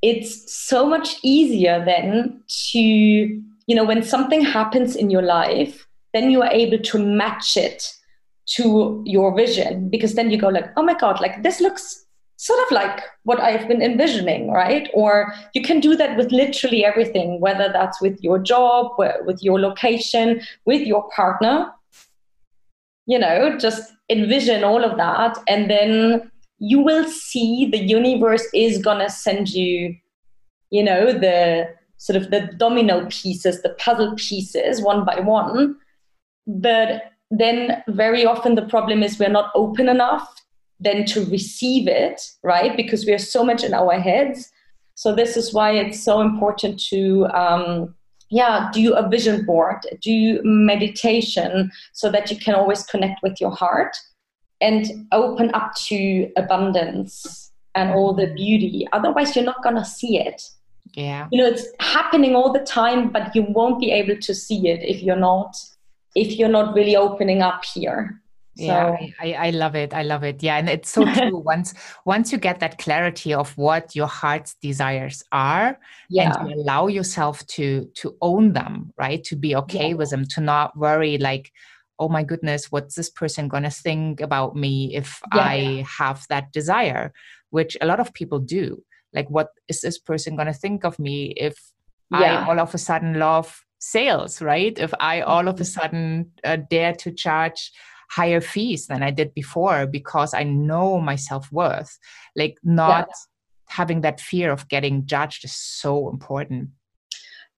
it's 0.02 0.52
so 0.52 0.87
much 0.87 1.16
easier 1.23 1.85
then 1.85 2.43
to 2.71 3.43
you 3.66 3.75
know, 3.75 3.85
when 3.85 4.02
something 4.02 4.42
happens 4.44 4.96
in 4.96 5.11
your 5.11 5.23
life, 5.23 5.87
then 6.12 6.30
you 6.30 6.42
are 6.42 6.50
able 6.50 6.78
to 6.78 6.99
match 6.99 7.56
it 7.56 7.92
to 8.46 9.02
your 9.04 9.35
vision 9.35 9.88
because 9.88 10.14
then 10.14 10.30
you 10.30 10.38
go 10.38 10.49
like, 10.49 10.70
oh 10.76 10.82
my 10.82 10.94
God, 10.94 11.20
like 11.20 11.42
this 11.42 11.61
looks 11.61 12.06
sort 12.37 12.61
of 12.64 12.70
like 12.70 13.00
what 13.25 13.40
I've 13.40 13.66
been 13.66 13.82
envisioning, 13.82 14.50
right? 14.50 14.88
Or 14.94 15.32
you 15.54 15.62
can 15.62 15.80
do 15.80 15.96
that 15.96 16.16
with 16.16 16.30
literally 16.30 16.85
everything, 16.85 17.40
whether 17.40 17.70
that's 17.73 18.00
with 18.00 18.23
your 18.23 18.38
job, 18.38 18.92
with 18.99 19.42
your 19.42 19.58
location, 19.58 20.42
with 20.64 20.87
your 20.87 21.08
partner. 21.11 21.73
You 23.06 23.18
know, 23.18 23.56
just 23.58 23.92
envision 24.11 24.64
all 24.64 24.85
of 24.85 24.96
that. 24.96 25.38
And 25.49 25.70
then 25.70 26.30
you 26.58 26.80
will 26.80 27.04
see 27.04 27.68
the 27.70 27.85
universe 27.85 28.46
is 28.54 28.78
going 28.78 28.99
to 28.99 29.11
send 29.11 29.50
you, 29.50 29.96
you 30.70 30.82
know, 30.82 31.12
the 31.12 31.68
sort 31.98 32.16
of 32.16 32.30
the 32.30 32.50
domino 32.56 33.06
pieces, 33.10 33.62
the 33.62 33.70
puzzle 33.70 34.14
pieces, 34.16 34.82
one 34.82 35.04
by 35.04 35.20
one. 35.20 35.76
But 36.46 37.12
then 37.30 37.82
very 37.88 38.24
often 38.24 38.54
the 38.54 38.66
problem 38.66 39.02
is 39.02 39.18
we're 39.18 39.28
not 39.28 39.50
open 39.54 39.88
enough 39.88 40.32
then 40.78 41.06
to 41.06 41.24
receive 41.26 41.88
it, 41.88 42.20
right? 42.42 42.76
Because 42.76 43.06
we 43.06 43.12
are 43.12 43.18
so 43.18 43.42
much 43.42 43.64
in 43.64 43.72
our 43.72 43.98
heads. 43.98 44.50
So 44.94 45.14
this 45.14 45.36
is 45.36 45.52
why 45.52 45.72
it's 45.72 46.02
so 46.02 46.20
important 46.20 46.78
to 46.90 47.26
um, 47.34 47.94
yeah 48.30 48.70
do 48.72 48.92
a 48.94 49.08
vision 49.08 49.44
board 49.44 49.78
do 50.02 50.40
meditation 50.42 51.70
so 51.92 52.10
that 52.10 52.30
you 52.30 52.36
can 52.36 52.54
always 52.54 52.82
connect 52.84 53.22
with 53.22 53.40
your 53.40 53.50
heart 53.50 53.96
and 54.60 55.06
open 55.12 55.50
up 55.54 55.74
to 55.74 56.30
abundance 56.36 57.52
and 57.74 57.90
all 57.90 58.12
the 58.14 58.26
beauty 58.34 58.86
otherwise 58.92 59.36
you're 59.36 59.44
not 59.44 59.62
going 59.62 59.76
to 59.76 59.84
see 59.84 60.18
it 60.18 60.42
yeah 60.95 61.28
you 61.31 61.43
know 61.43 61.49
it's 61.49 61.66
happening 61.81 62.35
all 62.35 62.52
the 62.52 62.61
time 62.61 63.11
but 63.11 63.35
you 63.35 63.43
won't 63.43 63.81
be 63.81 63.90
able 63.90 64.16
to 64.16 64.35
see 64.35 64.69
it 64.69 64.81
if 64.83 65.02
you're 65.02 65.16
not 65.16 65.57
if 66.14 66.38
you're 66.38 66.49
not 66.49 66.75
really 66.75 66.97
opening 66.97 67.43
up 67.43 67.64
here 67.64 68.23
so. 68.57 68.64
yeah 68.64 68.97
I, 69.21 69.33
I 69.33 69.50
love 69.50 69.75
it 69.75 69.93
i 69.93 70.02
love 70.02 70.25
it 70.25 70.43
yeah 70.43 70.57
and 70.57 70.69
it's 70.69 70.90
so 70.90 71.05
true 71.05 71.37
once 71.52 71.75
once 72.05 72.33
you 72.33 72.38
get 72.38 72.61
that 72.61 72.78
clarity 72.78 73.35
of 73.35 73.57
what 73.59 73.95
your 73.95 74.07
heart's 74.07 74.55
desires 74.62 75.23
are 75.33 75.78
yeah. 76.09 76.33
and 76.38 76.50
you 76.50 76.57
allow 76.57 76.87
yourself 76.87 77.47
to 77.49 77.90
to 77.95 78.16
own 78.23 78.52
them 78.52 78.93
right 78.99 79.23
to 79.25 79.37
be 79.37 79.55
okay 79.57 79.88
yeah. 79.88 79.95
with 79.95 80.11
them 80.11 80.25
to 80.26 80.40
not 80.40 80.76
worry 80.76 81.19
like 81.19 81.52
oh 81.99 82.09
my 82.09 82.23
goodness 82.23 82.73
what's 82.73 82.95
this 82.95 83.11
person 83.11 83.49
going 83.49 83.62
to 83.62 83.71
think 83.71 84.21
about 84.21 84.57
me 84.57 84.95
if 84.95 85.21
yeah. 85.35 85.43
i 85.43 85.87
have 85.99 86.25
that 86.28 86.52
desire 86.52 87.12
which 87.50 87.76
a 87.81 87.87
lot 87.87 88.00
of 88.00 88.12
people 88.14 88.38
do 88.38 88.83
like 89.12 89.28
what 89.30 89.48
is 89.68 89.80
this 89.80 89.98
person 89.98 90.36
going 90.36 90.46
to 90.46 90.52
think 90.52 90.84
of 90.84 90.98
me 90.98 91.32
if 91.36 91.72
yeah. 92.10 92.40
i 92.44 92.48
all 92.48 92.60
of 92.60 92.75
a 92.75 92.78
sudden 92.78 93.18
love 93.18 93.64
sales 93.78 94.40
right 94.42 94.78
if 94.78 94.92
i 95.00 95.20
all 95.20 95.48
of 95.48 95.60
a 95.60 95.62
mm-hmm. 95.62 95.80
sudden 95.80 96.30
uh, 96.44 96.56
dare 96.70 96.94
to 96.94 97.12
charge 97.12 97.72
higher 98.10 98.40
fees 98.40 98.86
than 98.86 99.02
i 99.02 99.10
did 99.10 99.32
before 99.34 99.86
because 99.86 100.32
i 100.34 100.42
know 100.42 101.00
my 101.00 101.16
self-worth 101.16 101.98
like 102.36 102.56
not 102.62 103.08
yeah. 103.08 103.75
having 103.75 104.00
that 104.00 104.20
fear 104.20 104.50
of 104.52 104.68
getting 104.68 105.06
judged 105.06 105.44
is 105.44 105.52
so 105.52 106.08
important 106.08 106.70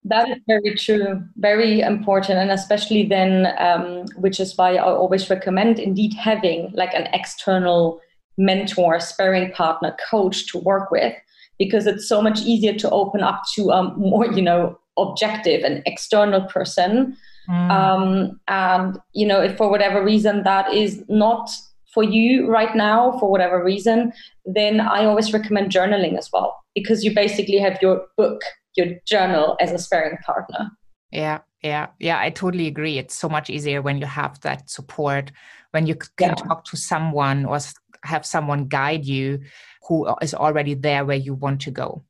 that 0.05 0.29
is 0.29 0.37
very 0.47 0.75
true, 0.75 1.23
very 1.35 1.81
important, 1.81 2.39
and 2.39 2.51
especially 2.51 3.05
then, 3.05 3.53
um, 3.57 4.05
which 4.15 4.39
is 4.39 4.57
why 4.57 4.75
I 4.75 4.83
always 4.83 5.29
recommend 5.29 5.77
indeed 5.77 6.13
having 6.13 6.71
like 6.73 6.93
an 6.93 7.07
external 7.11 7.99
mentor, 8.37 9.01
sparring 9.01 9.51
partner, 9.51 9.95
coach 10.09 10.47
to 10.51 10.57
work 10.57 10.89
with, 10.89 11.13
because 11.59 11.85
it's 11.85 12.07
so 12.07 12.21
much 12.21 12.39
easier 12.41 12.73
to 12.73 12.89
open 12.89 13.21
up 13.21 13.43
to 13.55 13.69
a 13.69 13.95
more, 13.95 14.25
you 14.25 14.41
know, 14.41 14.79
objective 14.97 15.63
and 15.63 15.83
external 15.85 16.41
person. 16.47 17.15
Mm. 17.49 17.71
Um, 17.71 18.39
and, 18.47 18.97
you 19.13 19.27
know, 19.27 19.41
if 19.41 19.57
for 19.57 19.69
whatever 19.69 20.03
reason 20.03 20.43
that 20.43 20.73
is 20.73 21.03
not 21.09 21.51
for 21.93 22.03
you 22.03 22.47
right 22.47 22.75
now, 22.75 23.17
for 23.19 23.29
whatever 23.29 23.63
reason, 23.63 24.13
then 24.45 24.79
I 24.79 25.05
always 25.05 25.33
recommend 25.33 25.71
journaling 25.71 26.17
as 26.17 26.29
well, 26.31 26.55
because 26.75 27.03
you 27.03 27.13
basically 27.13 27.57
have 27.57 27.79
your 27.81 28.05
book, 28.17 28.41
your 28.75 28.87
journal 29.07 29.57
as 29.59 29.71
a 29.71 29.79
sparring 29.79 30.17
partner. 30.25 30.69
Yeah, 31.11 31.39
yeah, 31.63 31.87
yeah. 31.99 32.19
I 32.19 32.29
totally 32.29 32.67
agree. 32.67 32.99
It's 32.99 33.15
so 33.15 33.27
much 33.27 33.49
easier 33.49 33.81
when 33.81 33.97
you 33.97 34.05
have 34.05 34.39
that 34.41 34.69
support, 34.69 35.31
when 35.71 35.87
you 35.87 35.95
can 35.95 36.29
yeah. 36.29 36.35
talk 36.35 36.65
to 36.65 36.77
someone 36.77 37.45
or 37.45 37.59
have 38.03 38.25
someone 38.25 38.67
guide 38.67 39.05
you 39.05 39.39
who 39.87 40.07
is 40.21 40.33
already 40.33 40.73
there 40.73 41.05
where 41.05 41.17
you 41.17 41.33
want 41.33 41.61
to 41.61 41.71
go. 41.71 42.03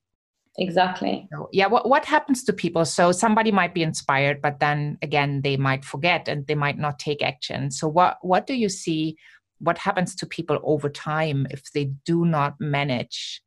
Exactly. 0.57 1.27
So, 1.31 1.49
yeah 1.53 1.67
what, 1.67 1.87
what 1.87 2.05
happens 2.05 2.43
to 2.43 2.53
people? 2.53 2.83
So 2.85 3.11
somebody 3.11 3.51
might 3.51 3.73
be 3.73 3.83
inspired 3.83 4.41
but 4.41 4.59
then 4.59 4.97
again 5.01 5.41
they 5.41 5.57
might 5.57 5.85
forget 5.85 6.27
and 6.27 6.45
they 6.47 6.55
might 6.55 6.77
not 6.77 6.99
take 6.99 7.23
action. 7.23 7.71
So 7.71 7.87
what 7.87 8.17
what 8.21 8.45
do 8.45 8.53
you 8.53 8.69
see 8.69 9.17
what 9.59 9.77
happens 9.77 10.15
to 10.15 10.25
people 10.25 10.59
over 10.63 10.89
time 10.89 11.47
if 11.49 11.71
they 11.71 11.85
do 12.05 12.25
not 12.25 12.59
manage 12.59 13.41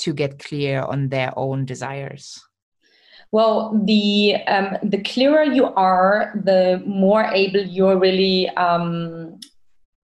to 0.00 0.12
get 0.12 0.38
clear 0.38 0.82
on 0.82 1.08
their 1.08 1.32
own 1.36 1.64
desires 1.64 2.40
well 3.32 3.80
the 3.84 4.36
um, 4.46 4.76
the 4.82 5.02
clearer 5.02 5.42
you 5.42 5.66
are 5.74 6.32
the 6.44 6.82
more 6.86 7.24
able 7.24 7.60
you're 7.60 7.98
really 7.98 8.48
um, 8.50 9.38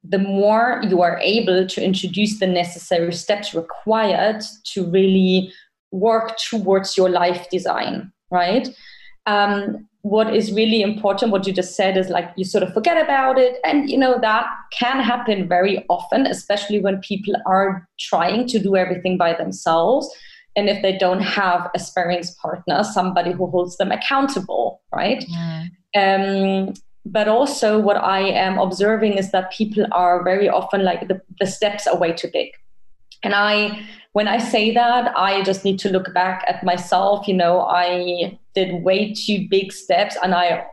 the 0.08 0.18
more 0.18 0.82
you 0.88 1.02
are 1.02 1.18
able 1.18 1.66
to 1.66 1.84
introduce 1.84 2.38
the 2.38 2.46
necessary 2.46 3.12
steps 3.12 3.54
required 3.54 4.42
to 4.64 4.88
really 4.90 5.52
work 5.90 6.36
towards 6.36 6.96
your 6.96 7.08
life 7.08 7.48
design, 7.50 8.12
right? 8.30 8.68
Um, 9.26 9.88
what 10.02 10.34
is 10.34 10.52
really 10.52 10.82
important, 10.82 11.32
what 11.32 11.46
you 11.46 11.52
just 11.52 11.74
said, 11.74 11.96
is 11.96 12.08
like 12.08 12.30
you 12.36 12.44
sort 12.44 12.62
of 12.62 12.72
forget 12.72 13.02
about 13.02 13.38
it. 13.38 13.58
And, 13.64 13.90
you 13.90 13.98
know, 13.98 14.18
that 14.20 14.46
can 14.72 15.00
happen 15.00 15.48
very 15.48 15.84
often, 15.88 16.26
especially 16.26 16.80
when 16.80 17.00
people 17.00 17.34
are 17.44 17.88
trying 17.98 18.46
to 18.48 18.60
do 18.60 18.76
everything 18.76 19.18
by 19.18 19.34
themselves. 19.34 20.08
And 20.56 20.68
if 20.68 20.82
they 20.82 20.96
don't 20.96 21.20
have 21.20 21.70
a 21.74 21.78
sparings 21.78 22.34
partner, 22.36 22.82
somebody 22.82 23.32
who 23.32 23.46
holds 23.46 23.76
them 23.76 23.92
accountable, 23.92 24.80
right? 24.92 25.24
Um, 25.94 26.74
but 27.08 27.28
also 27.28 27.78
what 27.78 27.96
i 27.98 28.18
am 28.18 28.58
observing 28.58 29.12
is 29.12 29.30
that 29.30 29.52
people 29.52 29.86
are 29.92 30.24
very 30.24 30.48
often 30.48 30.82
like 30.82 31.06
the, 31.06 31.20
the 31.38 31.46
steps 31.46 31.86
are 31.86 31.96
way 31.96 32.12
too 32.12 32.28
big 32.32 32.50
and 33.22 33.32
i 33.32 33.86
when 34.16 34.28
I 34.28 34.38
say 34.38 34.72
that, 34.72 35.12
I 35.14 35.42
just 35.42 35.62
need 35.62 35.78
to 35.80 35.90
look 35.90 36.14
back 36.14 36.42
at 36.48 36.64
myself. 36.64 37.28
You 37.28 37.34
know, 37.34 37.60
I 37.60 38.38
did 38.54 38.82
way 38.82 39.12
too 39.12 39.46
big 39.50 39.74
steps 39.74 40.16
and 40.22 40.34
I 40.34 40.64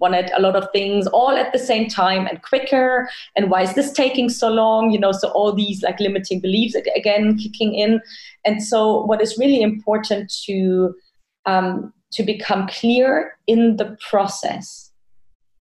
wanted 0.00 0.30
a 0.36 0.40
lot 0.40 0.56
of 0.56 0.68
things 0.72 1.06
all 1.08 1.30
at 1.30 1.52
the 1.52 1.58
same 1.58 1.88
time 1.88 2.26
and 2.26 2.42
quicker 2.42 3.08
and 3.36 3.50
why 3.50 3.62
is 3.62 3.74
this 3.74 3.92
taking 3.92 4.28
so 4.28 4.48
long 4.48 4.90
you 4.90 4.98
know 4.98 5.12
so 5.12 5.28
all 5.30 5.52
these 5.52 5.82
like 5.82 5.98
limiting 6.00 6.40
beliefs 6.40 6.74
again 6.96 7.36
kicking 7.36 7.74
in 7.74 8.00
and 8.44 8.62
so 8.62 9.04
what 9.04 9.20
is 9.20 9.38
really 9.38 9.62
important 9.62 10.32
to 10.44 10.94
um, 11.46 11.92
to 12.12 12.22
become 12.22 12.66
clear 12.68 13.36
in 13.46 13.76
the 13.76 13.96
process 14.08 14.90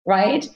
right 0.05 0.49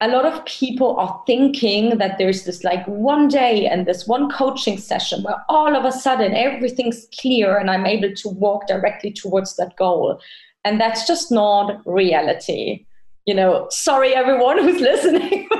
a 0.00 0.08
lot 0.08 0.24
of 0.24 0.44
people 0.44 0.96
are 0.96 1.22
thinking 1.26 1.98
that 1.98 2.18
there's 2.18 2.44
this 2.44 2.62
like 2.62 2.86
one 2.86 3.26
day 3.26 3.66
and 3.66 3.84
this 3.84 4.06
one 4.06 4.30
coaching 4.30 4.78
session 4.78 5.22
where 5.24 5.44
all 5.48 5.74
of 5.74 5.84
a 5.84 5.90
sudden 5.90 6.34
everything's 6.34 7.08
clear 7.20 7.56
and 7.56 7.68
I'm 7.68 7.84
able 7.84 8.14
to 8.14 8.28
walk 8.28 8.68
directly 8.68 9.12
towards 9.12 9.56
that 9.56 9.76
goal. 9.76 10.20
And 10.64 10.80
that's 10.80 11.06
just 11.06 11.32
not 11.32 11.80
reality. 11.84 12.86
You 13.28 13.34
know, 13.34 13.66
sorry 13.70 14.14
everyone 14.14 14.58
who's 14.62 14.80
listening. 14.80 15.46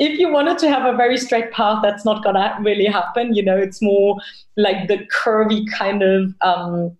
if 0.00 0.18
you 0.18 0.28
wanted 0.28 0.58
to 0.58 0.68
have 0.68 0.92
a 0.92 0.96
very 0.96 1.16
straight 1.16 1.52
path, 1.52 1.78
that's 1.80 2.04
not 2.04 2.24
gonna 2.24 2.58
really 2.60 2.86
happen. 2.86 3.32
You 3.32 3.44
know, 3.44 3.56
it's 3.56 3.80
more 3.80 4.16
like 4.56 4.88
the 4.88 5.06
curvy 5.16 5.70
kind 5.70 6.02
of 6.02 6.34
um, 6.40 6.96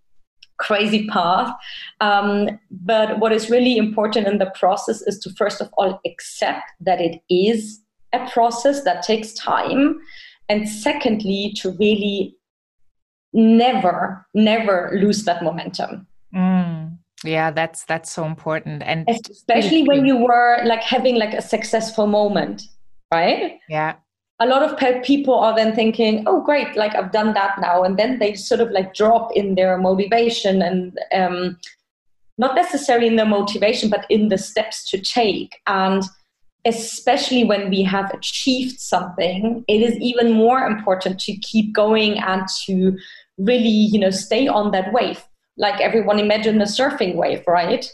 crazy 0.58 1.08
path. 1.08 1.52
Um, 2.00 2.60
but 2.70 3.18
what 3.18 3.32
is 3.32 3.50
really 3.50 3.76
important 3.76 4.28
in 4.28 4.38
the 4.38 4.52
process 4.54 5.02
is 5.02 5.18
to 5.24 5.30
first 5.30 5.60
of 5.60 5.68
all 5.76 6.00
accept 6.06 6.70
that 6.78 7.00
it 7.00 7.20
is 7.28 7.80
a 8.12 8.30
process 8.30 8.84
that 8.84 9.02
takes 9.02 9.32
time. 9.32 9.98
And 10.48 10.68
secondly, 10.68 11.52
to 11.56 11.72
really 11.80 12.36
never, 13.32 14.24
never 14.34 14.92
lose 14.94 15.24
that 15.24 15.42
momentum. 15.42 16.06
Mm. 16.32 16.75
Yeah, 17.24 17.50
that's 17.50 17.84
that's 17.84 18.12
so 18.12 18.24
important, 18.24 18.82
and 18.82 19.08
especially 19.08 19.84
when 19.84 20.04
you 20.04 20.16
were 20.16 20.60
like 20.64 20.82
having 20.82 21.16
like 21.16 21.32
a 21.32 21.40
successful 21.40 22.06
moment, 22.06 22.62
right? 23.10 23.58
Yeah, 23.68 23.94
a 24.38 24.46
lot 24.46 24.62
of 24.62 25.02
people 25.02 25.34
are 25.34 25.56
then 25.56 25.74
thinking, 25.74 26.24
oh, 26.26 26.42
great, 26.42 26.76
like 26.76 26.94
I've 26.94 27.12
done 27.12 27.32
that 27.34 27.58
now. 27.60 27.82
And 27.82 27.98
then 27.98 28.18
they 28.18 28.34
sort 28.34 28.60
of 28.60 28.70
like 28.70 28.94
drop 28.94 29.32
in 29.34 29.54
their 29.54 29.78
motivation 29.78 30.60
and 30.60 30.98
um, 31.12 31.58
not 32.36 32.54
necessarily 32.54 33.06
in 33.06 33.16
their 33.16 33.26
motivation, 33.26 33.88
but 33.88 34.04
in 34.10 34.28
the 34.28 34.36
steps 34.36 34.88
to 34.90 35.00
take. 35.00 35.60
And 35.66 36.02
especially 36.66 37.44
when 37.44 37.70
we 37.70 37.82
have 37.84 38.12
achieved 38.12 38.78
something, 38.78 39.64
it 39.68 39.80
is 39.80 39.96
even 40.00 40.32
more 40.32 40.66
important 40.66 41.18
to 41.20 41.36
keep 41.38 41.72
going 41.72 42.18
and 42.18 42.42
to 42.66 42.98
really, 43.38 43.68
you 43.68 43.98
know, 43.98 44.10
stay 44.10 44.48
on 44.48 44.70
that 44.72 44.92
wave. 44.92 45.24
Like 45.56 45.80
everyone 45.80 46.18
imagine 46.18 46.60
a 46.60 46.64
surfing 46.64 47.14
wave, 47.14 47.42
right? 47.46 47.90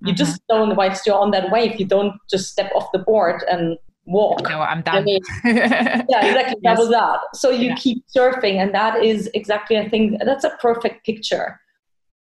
You 0.00 0.08
mm-hmm. 0.08 0.16
just 0.16 0.42
don't, 0.48 0.76
whilst 0.76 1.06
you're 1.06 1.18
on 1.18 1.30
that 1.30 1.50
wave, 1.50 1.80
you 1.80 1.86
don't 1.86 2.14
just 2.30 2.50
step 2.52 2.70
off 2.74 2.88
the 2.92 2.98
board 2.98 3.42
and 3.50 3.78
walk. 4.06 4.42
No, 4.42 4.60
I'm 4.60 4.82
done. 4.82 4.96
I 4.96 5.00
mean, 5.02 5.20
yeah, 5.44 6.26
exactly. 6.26 6.60
That 6.62 6.78
was 6.78 6.90
that. 6.90 7.18
So 7.34 7.50
you 7.50 7.68
yeah. 7.68 7.76
keep 7.76 8.04
surfing, 8.14 8.56
and 8.56 8.74
that 8.74 9.02
is 9.02 9.30
exactly, 9.34 9.78
I 9.78 9.88
think, 9.88 10.20
that's 10.24 10.44
a 10.44 10.50
perfect 10.60 11.04
picture. 11.04 11.60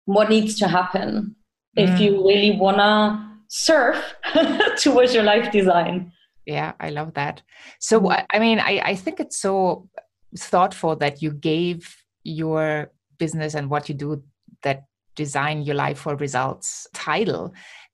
What 0.06 0.28
needs 0.28 0.58
to 0.58 0.68
happen 0.68 1.36
mm. 1.78 1.88
if 1.88 2.00
you 2.00 2.26
really 2.26 2.58
want 2.58 2.78
to 2.78 3.26
surf 3.48 4.14
towards 4.78 5.14
your 5.14 5.22
life 5.22 5.52
design? 5.52 6.12
Yeah, 6.46 6.72
I 6.80 6.90
love 6.90 7.14
that. 7.14 7.42
So, 7.78 8.00
mm. 8.00 8.24
I 8.30 8.38
mean, 8.38 8.58
I, 8.58 8.80
I 8.84 8.94
think 8.94 9.20
it's 9.20 9.38
so 9.38 9.88
thoughtful 10.36 10.96
that 10.96 11.22
you 11.22 11.32
gave 11.32 11.94
your 12.24 12.90
business 13.18 13.54
and 13.54 13.70
what 13.70 13.88
you 13.88 13.94
do 13.94 14.22
that 14.62 14.84
design 15.16 15.62
your 15.62 15.74
life 15.74 15.98
for 15.98 16.16
results 16.16 16.86
title. 16.94 17.52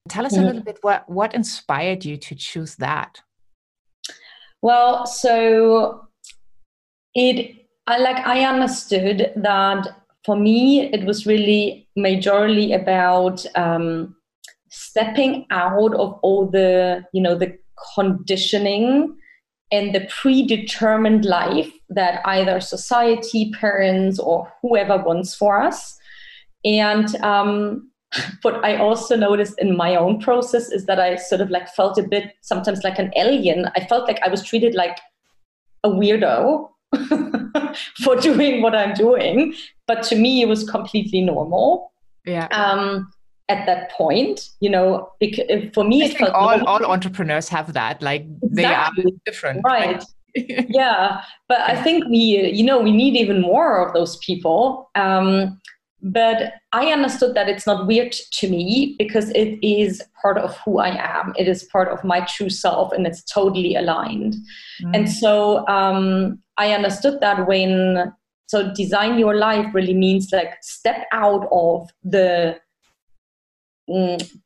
Tell 0.09 0.27
us 0.27 0.37
a 0.37 0.41
mm. 0.41 0.47
little 0.47 0.63
bit 0.63 0.79
what 0.83 1.09
what 1.09 1.35
inspired 1.35 2.05
you 2.05 2.17
to 2.17 2.35
choose 2.35 2.77
that. 2.77 3.21
Well, 4.63 5.07
so 5.07 6.09
it 7.15 7.67
I 7.87 7.99
like 7.99 8.27
I 8.27 8.45
understood 8.45 9.33
that 9.37 9.89
for 10.25 10.37
me 10.37 10.93
it 10.93 11.05
was 11.05 11.27
really 11.27 11.89
majorly 11.99 12.75
about 12.75 13.45
um, 13.57 14.15
stepping 14.71 15.47
out 15.51 15.95
of 15.95 16.19
all 16.23 16.47
the 16.47 17.05
you 17.13 17.23
know 17.23 17.37
the 17.37 17.59
conditioning 17.95 19.17
and 19.73 19.95
the 19.95 20.07
predetermined 20.09 21.25
life 21.25 21.73
that 21.89 22.21
either 22.25 22.61
society, 22.61 23.51
parents, 23.51 24.19
or 24.19 24.53
whoever 24.63 24.97
wants 24.99 25.35
for 25.35 25.61
us. 25.61 25.99
And 26.67 27.15
um, 27.23 27.91
what 28.43 28.65
I 28.65 28.77
also 28.77 29.17
noticed 29.17 29.59
in 29.59 29.77
my 29.77 29.95
own 29.97 30.21
process 30.21 30.71
is 30.71 30.87
that 30.87 30.99
I 30.99 31.17
sort 31.17 31.41
of 31.41 31.51
like 31.51 31.69
felt 31.69 31.97
a 31.99 32.03
bit 32.03 32.35
sometimes 32.43 32.83
like 32.83 32.99
an 32.99 33.13
alien. 33.17 33.71
I 33.77 33.87
felt 33.87 34.07
like 34.07 34.21
I 34.23 34.29
was 34.29 34.43
treated 34.43 34.75
like 34.75 34.99
a 35.85 35.89
weirdo 35.89 36.69
for 38.03 38.17
doing 38.17 38.63
what 38.63 38.75
I'm 38.75 38.95
doing, 38.95 39.55
but 39.87 40.03
to 40.05 40.17
me 40.17 40.43
it 40.43 40.49
was 40.49 40.69
completely 40.69 41.21
normal. 41.21 41.93
Yeah. 42.25 42.49
Um, 42.49 43.13
at 43.49 43.65
that 43.67 43.93
point, 43.93 44.49
you 44.59 44.69
know, 44.69 45.09
because 45.21 45.45
for 45.73 45.85
me, 45.85 46.03
I 46.03 46.07
it 46.07 46.19
felt 46.19 46.33
all 46.33 46.67
all 46.67 46.85
entrepreneurs 46.85 47.49
have 47.49 47.75
that. 47.75 48.03
Like 48.03 48.27
they 48.43 48.65
are 48.65 48.91
different, 49.25 49.61
right? 49.65 50.03
right? 50.03 50.05
yeah, 50.69 51.23
but 51.49 51.61
I 51.61 51.81
think 51.81 52.07
we, 52.09 52.51
you 52.53 52.65
know, 52.65 52.81
we 52.81 52.93
need 52.93 53.15
even 53.15 53.41
more 53.41 53.87
of 53.87 53.95
those 53.95 54.17
people. 54.17 54.91
Um, 54.97 55.61
but 56.03 56.55
I 56.73 56.93
understood 56.93 57.35
that 57.35 57.49
it's 57.49 57.67
not 57.67 57.87
weird 57.87 58.13
to 58.13 58.49
me 58.49 58.95
because 58.99 59.31
it 59.31 59.59
is 59.67 60.03
part 60.21 60.37
of 60.39 60.57
who 60.59 60.79
I 60.79 60.89
am. 60.89 61.33
It 61.39 61.49
is 61.49 61.65
part 61.65 61.89
of 61.89 62.05
my 62.05 62.21
true 62.21 62.51
self 62.51 62.93
and 62.93 63.07
it's 63.07 63.23
totally 63.23 63.75
aligned. 63.75 64.35
Mm. 64.83 64.95
And 64.95 65.11
so 65.11 65.67
um, 65.69 66.39
I 66.59 66.73
understood 66.73 67.21
that 67.21 67.49
when, 67.49 68.13
so 68.47 68.73
design 68.75 69.19
your 69.19 69.37
life 69.37 69.67
really 69.75 69.95
means 69.95 70.31
like 70.33 70.55
step 70.63 71.07
out 71.13 71.49
of 71.51 71.89
the 72.05 72.61
mm, 73.89 74.39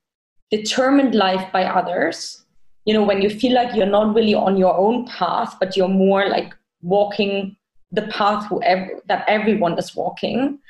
determined 0.50 1.14
life 1.14 1.50
by 1.52 1.64
others. 1.64 2.44
You 2.84 2.94
know, 2.94 3.04
when 3.04 3.22
you 3.22 3.28
feel 3.28 3.54
like 3.54 3.74
you're 3.74 3.86
not 3.86 4.14
really 4.14 4.34
on 4.34 4.56
your 4.56 4.76
own 4.76 5.06
path, 5.06 5.56
but 5.58 5.76
you're 5.76 5.88
more 5.88 6.28
like 6.28 6.54
walking 6.80 7.56
the 7.92 8.02
path 8.02 8.48
that 9.08 9.24
everyone 9.26 9.76
is 9.76 9.96
walking 9.96 10.60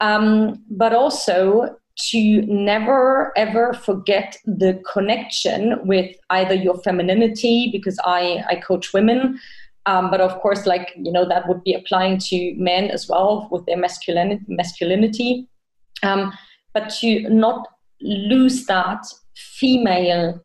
um, 0.00 0.62
but 0.70 0.94
also 0.94 1.76
to 2.10 2.42
never 2.42 3.32
ever 3.36 3.72
forget 3.72 4.36
the 4.44 4.82
connection 4.92 5.78
with 5.86 6.14
either 6.28 6.54
your 6.54 6.76
femininity 6.82 7.70
because 7.72 7.98
i 8.04 8.44
i 8.48 8.56
coach 8.56 8.92
women. 8.92 9.38
Um, 9.86 10.10
but 10.10 10.20
of 10.20 10.38
course 10.40 10.66
like 10.66 10.92
you 10.96 11.12
know 11.12 11.26
that 11.28 11.48
would 11.48 11.62
be 11.62 11.72
applying 11.72 12.18
to 12.18 12.54
men 12.56 12.90
as 12.90 13.08
well 13.08 13.48
with 13.50 13.64
their 13.66 13.78
masculinity 13.78 14.44
masculinity. 14.48 15.48
Um, 16.02 16.32
but 16.74 16.90
to 17.00 17.28
not 17.30 17.66
lose 18.00 18.66
that 18.66 19.06
female 19.34 20.44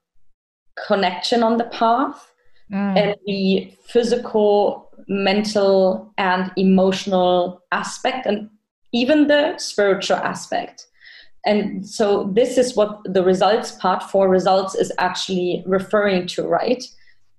connection 0.88 1.44
on 1.44 1.58
the 1.58 1.66
path 1.66 2.32
mm. 2.72 2.98
and 2.98 3.16
the 3.26 3.74
physical 3.86 4.90
mental 5.08 6.14
and 6.18 6.52
emotional 6.56 7.62
aspect. 7.72 8.26
And 8.26 8.50
even 8.93 9.27
the 9.27 9.58
spiritual 9.58 10.17
aspect. 10.17 10.88
And 11.45 11.88
so 11.88 12.30
this 12.34 12.58
is 12.58 12.75
what 12.75 12.99
the 13.06 13.23
results 13.23 13.71
part 13.71 14.04
for 14.04 14.30
results 14.30 14.75
is 14.75 14.91
actually 14.97 15.63
referring 15.65 16.27
to, 16.27 16.43
right? 16.43 16.84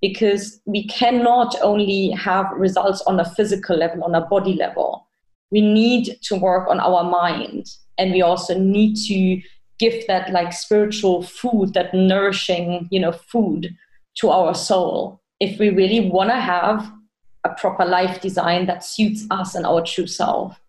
Because 0.01 0.61
we 0.65 0.87
cannot 0.89 1.55
only 1.63 2.11
have 2.11 2.47
results 2.57 3.03
on 3.03 3.21
a 3.21 3.25
physical 3.25 3.77
level, 3.77 4.03
on 4.03 4.15
a 4.15 4.27
body 4.27 4.55
level. 4.55 5.07
We 5.51 5.61
need 5.61 6.19
to 6.23 6.35
work 6.37 6.69
on 6.69 6.81
our 6.81 7.05
mind. 7.05 7.67
And 7.99 8.13
we 8.13 8.23
also 8.23 8.59
need 8.59 8.97
to 9.07 9.41
give 9.79 10.07
that 10.09 10.33
like 10.33 10.53
spiritual 10.53 11.23
food, 11.23 11.75
that 11.75 11.95
nourishing, 11.95 12.89
you 12.91 12.99
know, 12.99 13.13
food 13.13 13.77
to 14.17 14.31
our 14.31 14.55
soul 14.55 15.21
if 15.41 15.59
we 15.59 15.71
really 15.71 16.09
want 16.09 16.31
to 16.31 16.37
have 16.37 16.91
a 17.45 17.49
proper 17.51 17.85
life 17.85 18.21
design 18.21 18.67
that 18.67 18.85
suits 18.85 19.27
us 19.31 19.55
and 19.57 19.67
our 19.67 19.83
true 19.83 20.07
self. 20.07 20.61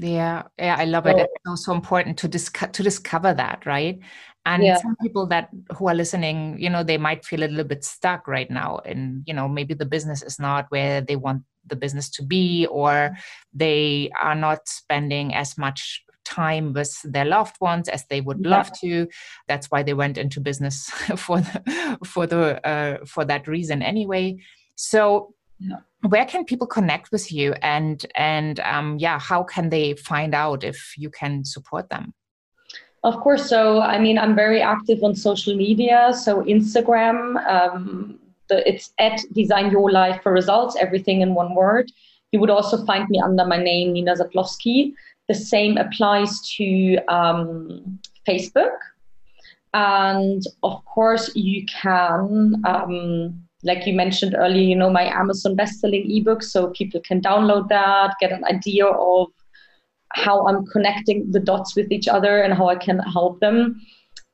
Yeah, 0.00 0.44
yeah, 0.58 0.76
I 0.78 0.86
love 0.86 1.06
it. 1.06 1.16
It's 1.18 1.32
so, 1.46 1.54
so 1.56 1.72
important 1.74 2.16
to 2.18 2.28
discuss 2.28 2.70
to 2.72 2.82
discover 2.82 3.34
that, 3.34 3.66
right? 3.66 4.00
And 4.46 4.62
yeah. 4.62 4.78
some 4.78 4.96
people 5.02 5.26
that 5.26 5.50
who 5.76 5.88
are 5.88 5.94
listening, 5.94 6.56
you 6.58 6.70
know, 6.70 6.82
they 6.82 6.96
might 6.96 7.24
feel 7.24 7.40
a 7.40 7.48
little 7.48 7.64
bit 7.64 7.84
stuck 7.84 8.26
right 8.26 8.50
now, 8.50 8.80
and 8.86 9.22
you 9.26 9.34
know, 9.34 9.46
maybe 9.46 9.74
the 9.74 9.84
business 9.84 10.22
is 10.22 10.38
not 10.38 10.66
where 10.70 11.02
they 11.02 11.16
want 11.16 11.42
the 11.66 11.76
business 11.76 12.08
to 12.10 12.22
be, 12.22 12.66
or 12.66 13.14
they 13.52 14.10
are 14.18 14.34
not 14.34 14.66
spending 14.68 15.34
as 15.34 15.58
much 15.58 16.02
time 16.24 16.72
with 16.72 16.98
their 17.02 17.26
loved 17.26 17.56
ones 17.60 17.88
as 17.88 18.06
they 18.06 18.22
would 18.22 18.40
yeah. 18.40 18.50
love 18.50 18.72
to. 18.80 19.06
That's 19.48 19.66
why 19.66 19.82
they 19.82 19.94
went 19.94 20.16
into 20.16 20.40
business 20.40 20.88
for 21.16 21.40
the 21.40 21.98
for 22.06 22.26
the 22.26 22.66
uh, 22.66 23.04
for 23.04 23.26
that 23.26 23.46
reason 23.46 23.82
anyway. 23.82 24.38
So 24.76 25.34
yeah. 25.60 25.76
where 26.08 26.24
can 26.24 26.44
people 26.44 26.66
connect 26.66 27.12
with 27.12 27.30
you 27.30 27.54
and 27.62 28.06
and 28.14 28.60
um, 28.60 28.98
yeah 28.98 29.18
how 29.18 29.42
can 29.42 29.68
they 29.68 29.94
find 29.94 30.34
out 30.34 30.64
if 30.64 30.94
you 30.96 31.10
can 31.10 31.44
support 31.44 31.88
them? 31.90 32.12
Of 33.02 33.16
course. 33.20 33.48
So 33.48 33.80
i 33.80 33.98
mean 33.98 34.18
i'm 34.18 34.34
very 34.34 34.60
active 34.60 35.02
on 35.02 35.14
social 35.14 35.56
media. 35.56 36.12
So 36.14 36.42
instagram 36.42 37.18
um, 37.46 38.18
the, 38.48 38.68
it's 38.68 38.92
at 38.98 39.20
design 39.32 39.70
your 39.70 39.90
life 39.90 40.22
for 40.22 40.32
results 40.32 40.76
everything 40.76 41.20
in 41.20 41.34
one 41.34 41.54
word. 41.54 41.90
You 42.32 42.40
would 42.40 42.50
also 42.50 42.84
find 42.84 43.08
me 43.08 43.20
under 43.20 43.44
my 43.44 43.56
name 43.56 43.92
nina 43.92 44.14
zatlowski 44.16 44.94
the 45.30 45.34
same 45.34 45.76
applies 45.78 46.40
to 46.56 46.98
um, 47.06 48.00
facebook. 48.26 48.76
And 49.72 50.42
of 50.64 50.84
course 50.84 51.30
you 51.36 51.64
can 51.66 52.60
um, 52.66 53.44
like 53.62 53.86
you 53.86 53.94
mentioned 53.94 54.34
earlier, 54.38 54.62
you 54.62 54.76
know, 54.76 54.90
my 54.90 55.04
Amazon 55.04 55.54
best-selling 55.54 56.10
ebook, 56.10 56.42
so 56.42 56.68
people 56.68 57.00
can 57.00 57.20
download 57.20 57.68
that, 57.68 58.14
get 58.20 58.32
an 58.32 58.44
idea 58.44 58.86
of 58.86 59.28
how 60.14 60.46
I'm 60.46 60.66
connecting 60.66 61.30
the 61.30 61.40
dots 61.40 61.76
with 61.76 61.92
each 61.92 62.08
other 62.08 62.42
and 62.42 62.54
how 62.54 62.68
I 62.68 62.76
can 62.76 62.98
help 62.98 63.40
them 63.40 63.80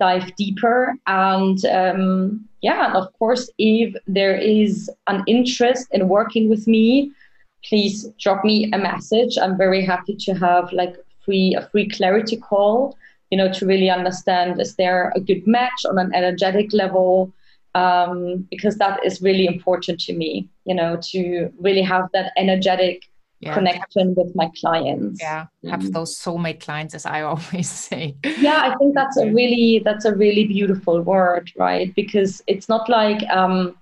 dive 0.01 0.35
deeper. 0.37 0.95
And 1.07 1.65
um, 1.67 2.49
yeah, 2.63 2.87
and 2.87 2.97
of 2.97 3.13
course, 3.19 3.51
if 3.59 3.95
there 4.07 4.37
is 4.37 4.91
an 5.07 5.23
interest 5.27 5.89
in 5.93 6.09
working 6.09 6.49
with 6.49 6.67
me, 6.67 7.13
please 7.65 8.09
drop 8.19 8.45
me 8.45 8.71
a 8.73 8.79
message. 8.79 9.37
I'm 9.39 9.57
very 9.57 9.85
happy 9.85 10.17
to 10.17 10.35
have 10.35 10.73
like 10.73 10.97
free 11.25 11.55
a 11.59 11.69
free 11.69 11.89
clarity 11.89 12.37
call, 12.37 12.97
you 13.31 13.39
know, 13.39 13.53
to 13.53 13.67
really 13.67 13.91
understand 13.91 14.61
is 14.61 14.77
there 14.77 15.13
a 15.17 15.21
good 15.21 15.47
match 15.47 15.85
on 15.89 15.99
an 15.99 16.15
energetic 16.15 16.73
level 16.73 17.33
um, 17.77 18.47
because 18.51 18.77
that 18.79 19.05
is 19.05 19.21
really 19.21 19.47
important 19.47 20.01
to 20.01 20.15
me, 20.15 20.49
you 20.65 20.75
know, 20.75 20.99
to 21.11 21.53
really 21.61 21.83
have 21.83 22.09
that 22.15 22.33
energetic 22.39 23.03
yeah. 23.41 23.53
connection 23.53 24.15
with 24.15 24.35
my 24.35 24.51
clients. 24.59 25.21
Yeah, 25.21 25.47
have 25.69 25.81
mm. 25.81 25.93
those 25.93 26.19
soulmate 26.19 26.61
clients, 26.61 26.95
as 26.95 27.05
I 27.05 27.21
always 27.31 27.71
say. 27.71 28.17
Yeah, 28.39 28.63
I 28.63 28.75
think 28.77 28.95
that's 28.95 29.19
a 29.19 29.31
really 29.31 29.83
that's 29.85 30.07
a 30.07 30.15
really 30.15 30.47
beautiful 30.47 31.03
word, 31.03 31.53
right? 31.57 31.95
Because 31.95 32.41
it's 32.47 32.67
not 32.67 32.89
like 32.89 33.23
um, 33.29 33.77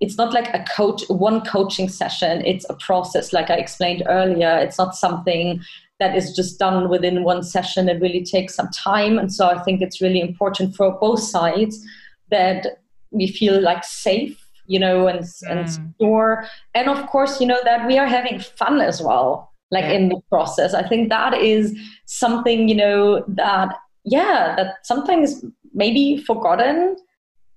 it's 0.00 0.16
not 0.16 0.32
like 0.32 0.48
a 0.54 0.64
coach 0.74 1.02
one 1.08 1.42
coaching 1.42 1.90
session. 1.90 2.42
It's 2.46 2.64
a 2.70 2.74
process, 2.74 3.34
like 3.34 3.50
I 3.50 3.56
explained 3.56 4.02
earlier. 4.08 4.56
It's 4.56 4.78
not 4.78 4.96
something 4.96 5.60
that 5.98 6.16
is 6.16 6.34
just 6.34 6.58
done 6.58 6.88
within 6.88 7.22
one 7.22 7.42
session. 7.42 7.90
It 7.90 8.00
really 8.00 8.24
takes 8.24 8.54
some 8.54 8.70
time, 8.70 9.18
and 9.18 9.30
so 9.30 9.46
I 9.46 9.62
think 9.62 9.82
it's 9.82 10.00
really 10.00 10.22
important 10.22 10.74
for 10.74 10.92
both 10.92 11.20
sides 11.20 11.84
that 12.30 12.80
we 13.10 13.26
feel 13.26 13.60
like 13.60 13.84
safe 13.84 14.46
you 14.70 14.78
know 14.78 15.08
and, 15.08 15.20
mm. 15.20 15.50
and 15.50 15.70
secure. 15.70 16.46
And 16.74 16.88
of 16.88 17.06
course 17.08 17.40
you 17.40 17.46
know 17.46 17.60
that 17.64 17.86
we 17.86 17.98
are 17.98 18.06
having 18.06 18.38
fun 18.38 18.80
as 18.80 19.02
well 19.02 19.52
like 19.70 19.84
yeah. 19.84 19.92
in 19.92 20.08
the 20.08 20.20
process. 20.28 20.74
I 20.74 20.86
think 20.86 21.08
that 21.10 21.34
is 21.34 21.76
something 22.06 22.68
you 22.68 22.76
know 22.76 23.24
that 23.28 23.74
yeah 24.04 24.54
that 24.56 24.86
sometimes 24.86 25.44
maybe 25.74 26.18
forgotten 26.18 26.96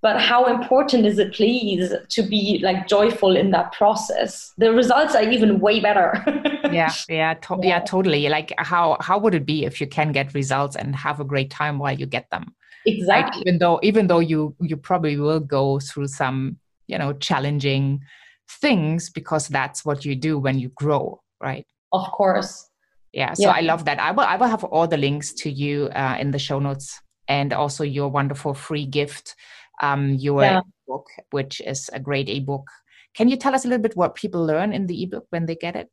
but 0.02 0.20
how 0.20 0.46
important 0.48 1.06
is 1.06 1.18
it 1.18 1.34
please 1.34 1.94
to 2.10 2.24
be 2.24 2.60
like 2.62 2.88
joyful 2.90 3.38
in 3.38 3.52
that 3.52 3.72
process? 3.72 4.52
The 4.58 4.74
results 4.74 5.16
are 5.16 5.24
even 5.24 5.60
way 5.60 5.80
better. 5.80 6.10
Yeah 6.74 6.92
yeah, 7.08 7.36
to- 7.36 7.60
yeah 7.62 7.68
yeah. 7.68 7.80
totally. 7.82 8.30
Like 8.30 8.52
how 8.58 8.98
how 9.00 9.20
would 9.20 9.36
it 9.36 9.46
be 9.46 9.64
if 9.64 9.80
you 9.80 9.86
can 9.86 10.12
get 10.12 10.34
results 10.34 10.76
and 10.76 10.96
have 10.96 11.20
a 11.20 11.24
great 11.24 11.52
time 11.52 11.78
while 11.78 11.94
you 11.94 12.08
get 12.08 12.30
them 12.32 12.56
exactly. 12.86 13.42
even 13.42 13.58
though 13.60 13.80
even 13.84 14.08
though 14.08 14.20
you 14.20 14.56
you 14.62 14.78
probably 14.78 15.18
will 15.18 15.40
go 15.40 15.80
through 15.80 16.08
some 16.08 16.58
you 16.88 16.98
know 16.98 17.14
challenging 17.14 18.02
things 18.50 19.10
because 19.10 19.48
that's 19.48 19.86
what 19.86 20.06
you 20.06 20.16
do 20.16 20.38
when 20.38 20.60
you 20.60 20.70
grow 20.70 21.22
right? 21.42 21.66
Of 21.92 22.10
course. 22.12 22.70
Yeah 23.12 23.34
so 23.34 23.44
yeah. 23.44 23.52
i 23.52 23.62
love 23.62 23.86
that. 23.86 24.00
I 24.00 24.12
will 24.12 24.24
i 24.24 24.36
will 24.38 24.48
have 24.48 24.64
all 24.64 24.88
the 24.88 24.98
links 24.98 25.34
to 25.34 25.50
you 25.50 25.90
uh, 25.94 26.18
in 26.20 26.32
the 26.32 26.40
show 26.40 26.60
notes 26.60 27.00
and 27.28 27.54
also 27.54 27.84
your 27.84 28.10
wonderful 28.10 28.54
free 28.54 28.86
gift 28.86 29.36
um 29.82 30.14
your 30.16 30.42
yeah. 30.42 30.62
book 30.88 31.08
which 31.32 31.62
is 31.62 31.90
a 31.94 32.00
great 32.00 32.30
ebook. 32.30 32.68
Can 33.14 33.30
you 33.30 33.38
tell 33.38 33.54
us 33.54 33.66
a 33.66 33.68
little 33.68 33.84
bit 33.84 33.96
what 33.96 34.16
people 34.16 34.44
learn 34.44 34.74
in 34.74 34.88
the 34.88 35.04
ebook 35.04 35.28
when 35.30 35.46
they 35.46 35.56
get 35.56 35.76
it? 35.76 35.90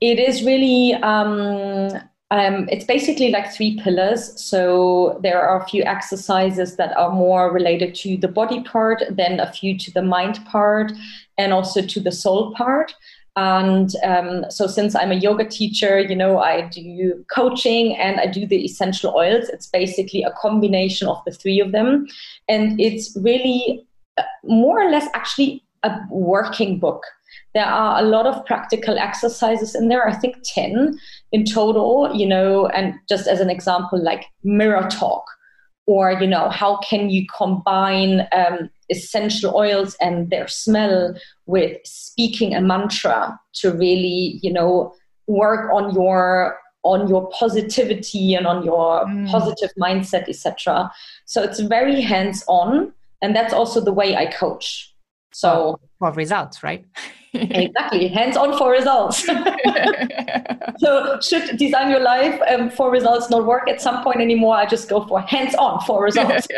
It 0.00 0.20
is 0.20 0.44
really 0.44 0.94
um 0.94 1.90
um, 2.30 2.68
it's 2.70 2.84
basically 2.84 3.30
like 3.30 3.52
three 3.52 3.78
pillars. 3.82 4.40
So 4.40 5.20
there 5.22 5.40
are 5.40 5.60
a 5.60 5.68
few 5.68 5.82
exercises 5.84 6.76
that 6.76 6.96
are 6.96 7.10
more 7.10 7.52
related 7.52 7.94
to 7.96 8.16
the 8.16 8.28
body 8.28 8.62
part, 8.62 9.02
then 9.10 9.40
a 9.40 9.52
few 9.52 9.78
to 9.78 9.92
the 9.92 10.02
mind 10.02 10.44
part, 10.46 10.92
and 11.38 11.52
also 11.52 11.82
to 11.82 12.00
the 12.00 12.12
soul 12.12 12.54
part. 12.54 12.94
And 13.36 13.90
um, 14.04 14.44
so, 14.48 14.68
since 14.68 14.94
I'm 14.94 15.10
a 15.10 15.16
yoga 15.16 15.44
teacher, 15.44 15.98
you 15.98 16.14
know, 16.14 16.38
I 16.38 16.68
do 16.68 17.24
coaching 17.34 17.96
and 17.96 18.20
I 18.20 18.26
do 18.26 18.46
the 18.46 18.64
essential 18.64 19.12
oils. 19.16 19.48
It's 19.48 19.66
basically 19.66 20.22
a 20.22 20.30
combination 20.40 21.08
of 21.08 21.20
the 21.26 21.32
three 21.32 21.58
of 21.58 21.72
them. 21.72 22.06
And 22.48 22.80
it's 22.80 23.16
really 23.20 23.84
uh, 24.18 24.22
more 24.44 24.80
or 24.80 24.88
less 24.88 25.08
actually 25.14 25.64
a 25.82 25.98
working 26.10 26.78
book. 26.78 27.02
There 27.54 27.64
are 27.64 28.00
a 28.00 28.06
lot 28.06 28.26
of 28.26 28.44
practical 28.46 28.98
exercises 28.98 29.74
in 29.74 29.88
there, 29.88 30.08
I 30.08 30.14
think 30.14 30.36
10 30.44 30.98
in 31.32 31.44
total, 31.44 32.10
you 32.14 32.26
know, 32.26 32.66
and 32.68 32.94
just 33.08 33.26
as 33.26 33.40
an 33.40 33.50
example, 33.50 34.02
like 34.02 34.26
mirror 34.42 34.88
talk, 34.90 35.24
or, 35.86 36.12
you 36.12 36.26
know, 36.26 36.48
how 36.48 36.78
can 36.78 37.10
you 37.10 37.26
combine 37.36 38.26
um, 38.32 38.70
essential 38.90 39.54
oils 39.54 39.96
and 40.00 40.30
their 40.30 40.48
smell 40.48 41.14
with 41.46 41.76
speaking 41.84 42.54
a 42.54 42.60
mantra 42.60 43.38
to 43.54 43.72
really, 43.72 44.40
you 44.42 44.52
know, 44.52 44.94
work 45.26 45.72
on 45.72 45.94
your 45.94 46.58
on 46.82 47.08
your 47.08 47.28
positivity 47.30 48.34
and 48.34 48.46
on 48.46 48.62
your 48.62 49.06
mm. 49.06 49.26
positive 49.30 49.70
mindset 49.80 50.28
etc 50.28 50.90
so 51.24 51.42
it's 51.42 51.60
very 51.60 52.00
hands 52.00 52.44
on 52.46 52.92
and 53.22 53.34
that's 53.34 53.54
also 53.54 53.80
the 53.80 53.92
way 53.92 54.14
i 54.16 54.26
coach. 54.26 54.94
So 55.32 55.80
for 55.98 56.12
results 56.12 56.62
right 56.62 56.84
exactly 57.50 58.08
hands 58.08 58.36
on 58.36 58.56
for 58.56 58.70
results. 58.70 59.28
So 60.78 61.20
should 61.20 61.56
design 61.56 61.90
your 61.90 62.00
life 62.00 62.40
um, 62.50 62.68
for 62.68 62.90
results 62.90 63.30
not 63.30 63.46
work 63.46 63.68
at 63.68 63.80
some 63.80 64.02
point 64.02 64.20
anymore 64.20 64.56
i 64.56 64.66
just 64.66 64.88
go 64.88 65.06
for 65.06 65.20
hands 65.20 65.54
on 65.54 65.80
for 65.86 66.02
results. 66.02 66.48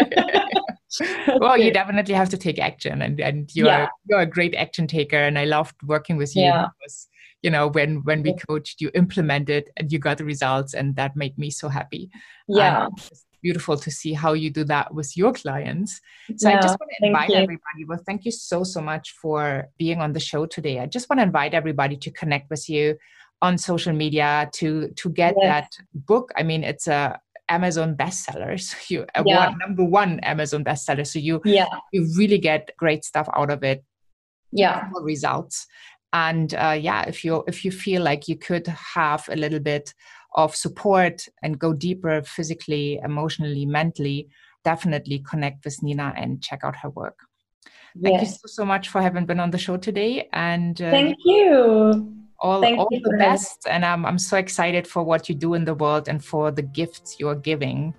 Well 1.41 1.59
you 1.59 1.73
definitely 1.73 2.15
have 2.15 2.31
to 2.31 2.39
take 2.39 2.59
action 2.59 3.03
and, 3.03 3.21
and 3.21 3.55
you're, 3.55 3.67
yeah. 3.67 3.89
you're 4.09 4.21
a 4.21 4.27
great 4.27 4.55
action 4.55 4.87
taker 4.87 5.19
and 5.19 5.39
i 5.39 5.45
loved 5.45 5.75
working 5.85 6.17
with 6.17 6.35
you 6.35 6.45
yeah. 6.45 6.69
because 6.79 7.09
you 7.43 7.51
know 7.51 7.69
when 7.69 8.03
when 8.05 8.23
we 8.23 8.35
coached 8.49 8.81
you 8.81 8.91
implemented 8.95 9.65
and 9.77 9.93
you 9.93 9.99
got 9.99 10.17
the 10.17 10.25
results 10.25 10.73
and 10.73 10.97
that 10.97 11.15
made 11.15 11.37
me 11.37 11.51
so 11.51 11.69
happy. 11.69 12.11
Yeah 12.49 12.89
beautiful 13.47 13.77
to 13.77 13.91
see 14.01 14.13
how 14.23 14.33
you 14.43 14.51
do 14.51 14.65
that 14.65 14.87
with 14.99 15.11
your 15.21 15.33
clients. 15.33 16.01
So 16.37 16.49
yeah, 16.49 16.59
I 16.59 16.61
just 16.67 16.77
want 16.81 16.91
to 16.99 17.07
invite 17.07 17.31
everybody. 17.31 17.83
Well, 17.87 18.03
thank 18.09 18.25
you 18.27 18.33
so, 18.33 18.65
so 18.65 18.81
much 18.81 19.07
for 19.23 19.69
being 19.79 20.01
on 20.05 20.13
the 20.13 20.25
show 20.31 20.47
today. 20.47 20.77
I 20.81 20.87
just 20.87 21.09
want 21.09 21.21
to 21.21 21.27
invite 21.31 21.55
everybody 21.55 21.97
to 22.05 22.11
connect 22.11 22.51
with 22.51 22.69
you 22.69 22.97
on 23.43 23.53
social 23.71 23.93
media 23.93 24.31
to 24.59 24.89
to 25.01 25.07
get 25.23 25.35
yes. 25.37 25.47
that 25.53 25.71
book. 26.11 26.27
I 26.41 26.43
mean, 26.43 26.63
it's 26.65 26.89
a 26.89 27.21
Amazon 27.49 27.91
bestseller. 28.03 28.55
So 28.69 28.77
you 28.89 29.07
yeah. 29.25 29.49
one, 29.49 29.59
number 29.65 29.85
one 29.85 30.13
Amazon 30.33 30.65
bestseller. 30.65 31.07
So 31.07 31.19
you 31.29 31.41
yeah. 31.45 31.67
you 31.93 32.01
really 32.21 32.41
get 32.51 32.63
great 32.83 33.05
stuff 33.05 33.29
out 33.41 33.51
of 33.57 33.63
it. 33.63 33.85
Yeah. 34.51 34.89
Results. 35.13 35.67
And 36.13 36.55
uh, 36.55 36.77
yeah, 36.89 37.03
if 37.13 37.25
you 37.25 37.45
if 37.47 37.65
you 37.65 37.71
feel 37.71 38.03
like 38.03 38.23
you 38.31 38.37
could 38.49 38.67
have 38.97 39.23
a 39.29 39.37
little 39.37 39.61
bit 39.73 39.95
of 40.35 40.55
support 40.55 41.27
and 41.43 41.59
go 41.59 41.73
deeper 41.73 42.23
physically, 42.23 43.01
emotionally, 43.03 43.67
mentally, 43.67 44.29
definitely 44.65 45.25
connect 45.31 45.65
with 45.65 45.83
Nina 45.83 46.13
and 46.17 46.43
check 46.43 46.61
out 46.65 46.77
her 46.77 46.91
work. 46.91 47.19
Thank 48.03 48.21
yes. 48.21 48.23
you 48.23 48.49
so, 48.49 48.63
so, 48.63 48.65
much 48.65 48.89
for 48.89 49.01
having 49.01 49.25
been 49.25 49.41
on 49.41 49.51
the 49.51 49.59
show 49.59 49.77
today. 49.77 50.29
And 50.33 50.81
uh, 50.83 50.91
thank 50.91 51.17
you. 51.25 52.13
All, 52.41 52.61
thank 52.61 52.79
all 52.79 52.89
you 52.91 53.01
the 53.01 53.17
best. 53.17 53.67
And 53.71 53.85
I'm, 53.85 54.05
I'm 54.05 54.19
so 54.19 54.37
excited 54.37 54.87
for 54.87 55.03
what 55.03 55.29
you 55.29 55.35
do 55.35 55.55
in 55.55 55.65
the 55.65 55.75
world 55.75 56.09
and 56.09 56.23
for 56.23 56.51
the 56.51 56.63
gifts 56.63 57.17
you're 57.19 57.37
giving. 57.37 57.95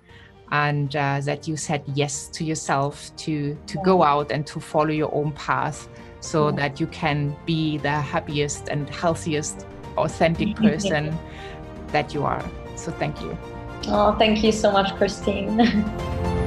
And 0.52 0.94
uh, 0.94 1.20
that 1.24 1.48
you 1.48 1.56
said 1.56 1.82
yes 1.94 2.28
to 2.28 2.44
yourself 2.44 3.14
to 3.24 3.58
to 3.66 3.78
go 3.84 4.02
out 4.02 4.30
and 4.30 4.46
to 4.46 4.60
follow 4.60 4.94
your 5.02 5.14
own 5.14 5.32
path 5.32 5.88
so 6.20 6.50
that 6.52 6.80
you 6.80 6.86
can 6.86 7.36
be 7.44 7.76
the 7.78 7.90
happiest 7.90 8.68
and 8.68 8.88
healthiest 8.88 9.66
authentic 9.98 10.56
person 10.56 11.16
that 11.92 12.14
you 12.14 12.24
are. 12.24 12.44
So 12.76 12.92
thank 12.92 13.20
you. 13.20 13.36
Oh, 13.88 14.14
thank 14.18 14.42
you 14.42 14.52
so 14.52 14.70
much, 14.70 14.94
Christine. 14.96 15.58